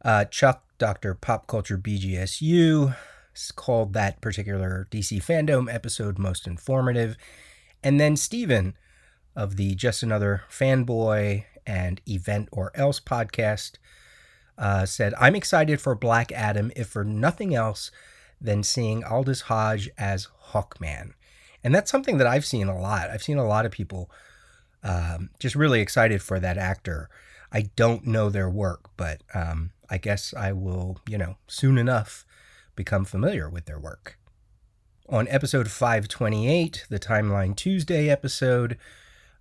[0.04, 1.14] Uh, Chuck, Dr.
[1.14, 2.96] Pop Culture BGSU,
[3.54, 7.16] called that particular DC fandom episode most informative.
[7.84, 8.76] And then Steven
[9.36, 13.74] of the Just Another Fanboy and Event or Else podcast
[14.58, 17.92] uh, said, I'm excited for Black Adam, if for nothing else,
[18.40, 21.12] than seeing Aldis Hodge as Hawkman.
[21.62, 23.08] And that's something that I've seen a lot.
[23.08, 24.10] I've seen a lot of people
[24.82, 27.08] um, just really excited for that actor.
[27.52, 32.24] I don't know their work, but um, I guess I will, you know, soon enough
[32.74, 34.18] become familiar with their work.
[35.08, 38.78] On episode 528, the Timeline Tuesday episode,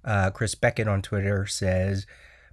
[0.03, 2.05] uh, Chris Beckett on Twitter says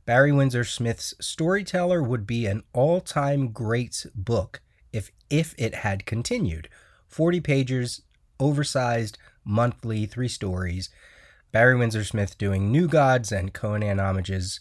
[0.07, 4.61] Barry Windsor Smith's Storyteller would be an all time greats book
[4.93, 6.69] if if it had continued.
[7.09, 8.03] 40 pages,
[8.39, 10.89] oversized, monthly, three stories.
[11.51, 14.61] Barry Windsor Smith doing New Gods and Conan homages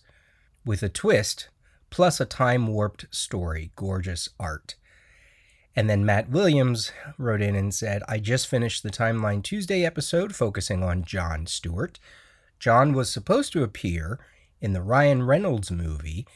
[0.67, 1.49] with a twist,
[1.89, 4.75] plus a time warped story, gorgeous art.
[5.75, 10.35] And then Matt Williams wrote in and said, I just finished the Timeline Tuesday episode
[10.35, 11.99] focusing on John Stewart.
[12.59, 14.19] John was supposed to appear
[14.59, 16.27] in the Ryan Reynolds movie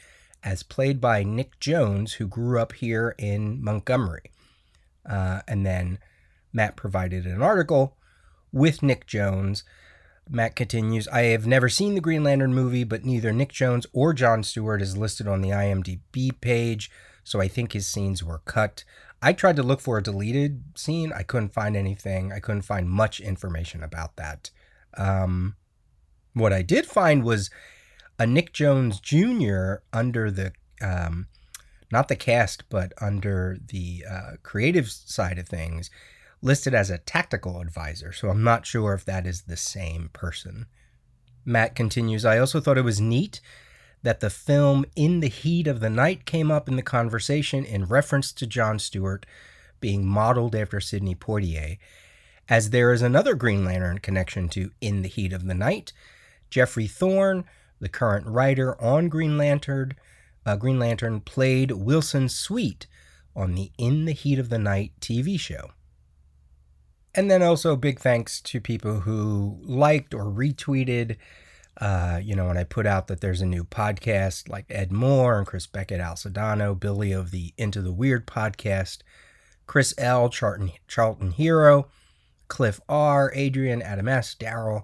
[0.44, 4.32] as played by Nick Jones, who grew up here in Montgomery.
[5.08, 6.00] Uh, and then
[6.54, 7.98] Matt provided an article
[8.52, 9.64] with Nick Jones.
[10.32, 14.14] Matt continues I have never seen the Green Lantern movie, but neither Nick Jones or
[14.14, 16.90] John Stewart is listed on the IMDb page,
[17.24, 18.86] so I think his scenes were cut.
[19.22, 21.12] I tried to look for a deleted scene.
[21.14, 22.32] I couldn't find anything.
[22.32, 24.50] I couldn't find much information about that.
[24.98, 25.56] Um,
[26.34, 27.52] what I did find was
[28.18, 29.76] a Nick Jones Jr.
[29.92, 31.28] under the, um,
[31.92, 35.92] not the cast, but under the uh, creative side of things,
[36.42, 38.12] listed as a tactical advisor.
[38.12, 40.66] So I'm not sure if that is the same person.
[41.46, 43.42] Matt continues I also thought it was neat
[44.04, 47.86] that the film In the Heat of the Night came up in the conversation in
[47.86, 49.26] reference to John Stewart
[49.80, 51.78] being modeled after Sidney Poitier,
[52.50, 55.94] as there is another Green Lantern connection to In the Heat of the Night.
[56.50, 57.46] Geoffrey Thorne,
[57.80, 59.94] the current writer on Green Lantern,
[60.46, 62.88] uh, Green Lantern played Wilson Sweet
[63.36, 65.72] on the In the Heat of the Night TV show.
[67.14, 71.18] And then also big thanks to people who liked or retweeted
[71.80, 75.38] uh, you know, when I put out that there's a new podcast like Ed Moore
[75.38, 79.00] and Chris Beckett, Al Sedano, Billy of the Into the Weird podcast,
[79.68, 81.88] Chris L, Charlton, Charlton Hero,
[82.50, 84.84] Cliff R, Adrian, Adam S, Daryl,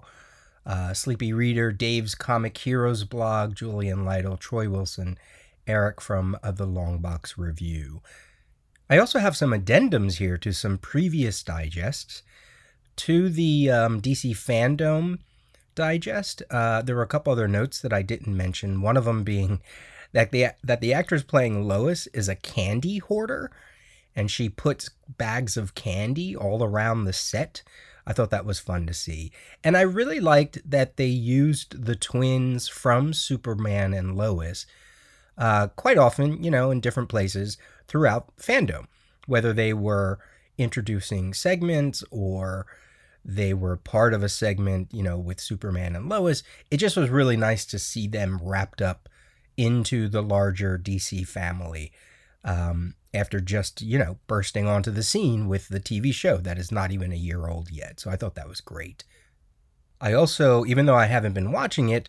[0.64, 5.18] uh, Sleepy Reader, Dave's Comic Heroes blog, Julian Lytle, Troy Wilson,
[5.66, 8.00] Eric from uh, the Longbox Review.
[8.90, 12.22] I also have some addendums here to some previous digests.
[12.96, 15.18] To the um, DC Fandom
[15.74, 18.82] Digest, uh, there were a couple other notes that I didn't mention.
[18.82, 19.60] One of them being
[20.12, 23.52] that the that the actress playing Lois is a candy hoarder,
[24.16, 27.62] and she puts bags of candy all around the set.
[28.04, 29.30] I thought that was fun to see,
[29.62, 34.66] and I really liked that they used the twins from Superman and Lois
[35.38, 37.58] uh, quite often, you know, in different places
[37.88, 38.86] throughout fandom,
[39.26, 40.18] whether they were
[40.56, 42.66] introducing segments or
[43.24, 46.42] they were part of a segment, you know, with Superman and Lois.
[46.70, 49.08] It just was really nice to see them wrapped up
[49.56, 51.92] into the larger DC family
[52.44, 56.70] um, after just, you know, bursting onto the scene with the TV show that is
[56.70, 58.00] not even a year old yet.
[58.00, 59.04] So I thought that was great.
[60.00, 62.08] I also, even though I haven't been watching it,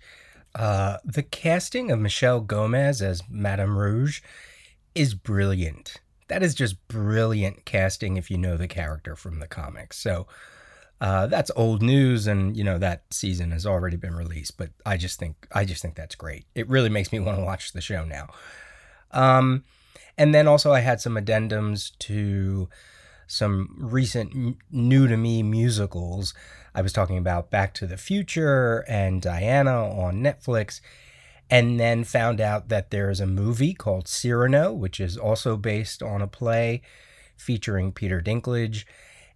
[0.55, 4.21] uh, the casting of Michelle Gomez as Madame Rouge
[4.99, 6.01] is brilliant.
[6.27, 9.97] That is just brilliant casting if you know the character from the comics.
[9.97, 10.27] So
[10.99, 14.57] uh, that's old news, and you know that season has already been released.
[14.57, 16.45] But I just think I just think that's great.
[16.53, 18.27] It really makes me want to watch the show now.
[19.11, 19.63] Um,
[20.17, 22.67] and then also I had some addendums to
[23.25, 26.33] some recent new to me musicals.
[26.75, 30.81] I was talking about Back to the Future and Diana on Netflix,
[31.49, 36.03] and then found out that there is a movie called Cyrano, which is also based
[36.03, 36.81] on a play
[37.35, 38.85] featuring Peter Dinklage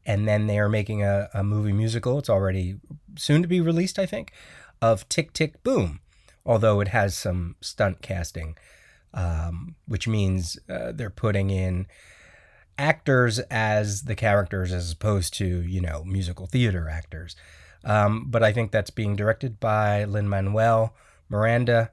[0.06, 2.20] and then they are making a, a movie musical.
[2.20, 2.78] It's already
[3.18, 4.32] soon to be released, I think,
[4.82, 6.00] of Tick Tick Boom,
[6.46, 8.58] although it has some stunt casting,
[9.14, 11.88] um, which means uh, they're putting in
[12.78, 17.36] actors as the characters as opposed to, you know, musical theater actors.
[17.86, 20.96] Um, but I think that's being directed by Lin Manuel
[21.30, 21.92] Miranda.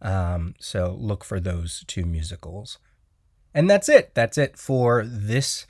[0.00, 2.78] Um, so look for those two musicals.
[3.54, 4.14] And that's it.
[4.14, 5.66] That's it for this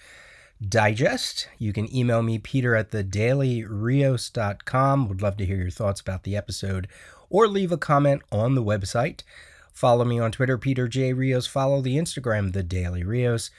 [0.66, 1.48] digest.
[1.58, 5.08] You can email me, Peter at the dailyrios.com.
[5.08, 6.88] Would love to hear your thoughts about the episode
[7.30, 9.22] or leave a comment on the website.
[9.72, 11.12] Follow me on Twitter, Peter J.
[11.12, 11.46] Rios.
[11.46, 13.50] Follow the Instagram, The Daily Rios.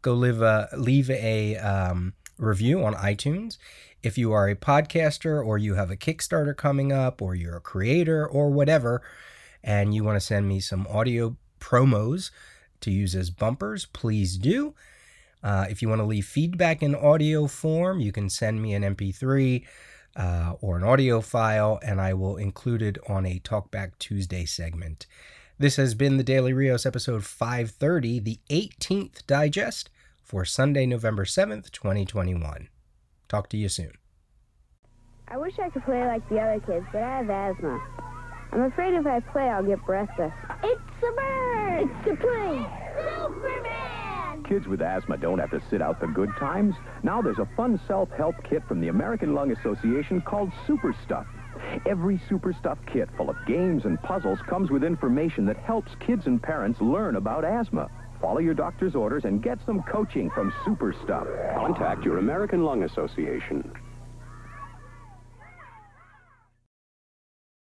[0.00, 3.58] Go live a, leave a um, review on iTunes.
[4.02, 7.60] If you are a podcaster or you have a Kickstarter coming up or you're a
[7.60, 9.02] creator or whatever,
[9.62, 12.30] and you want to send me some audio promos
[12.80, 14.74] to use as bumpers, please do.
[15.42, 18.82] Uh, if you want to leave feedback in audio form, you can send me an
[18.82, 19.64] MP3
[20.16, 25.06] uh, or an audio file, and I will include it on a Talkback Tuesday segment.
[25.58, 29.90] This has been the Daily Rios episode 530, the 18th digest
[30.22, 32.68] for Sunday, November 7th, 2021.
[33.28, 33.92] Talk to you soon.
[35.28, 38.17] I wish I could play like the other kids, but I have asthma.
[38.52, 40.32] I'm afraid if I play, I'll get breathless.
[40.64, 41.90] It's a bird!
[42.06, 42.66] It's a plane!
[43.20, 44.42] Superman!
[44.44, 46.74] Kids with asthma don't have to sit out the good times.
[47.02, 51.26] Now there's a fun self-help kit from the American Lung Association called Super Stuff.
[51.86, 56.26] Every Super Stuff kit full of games and puzzles comes with information that helps kids
[56.26, 57.90] and parents learn about asthma.
[58.20, 61.26] Follow your doctor's orders and get some coaching from Super Stuff.
[61.54, 63.70] Contact your American Lung Association.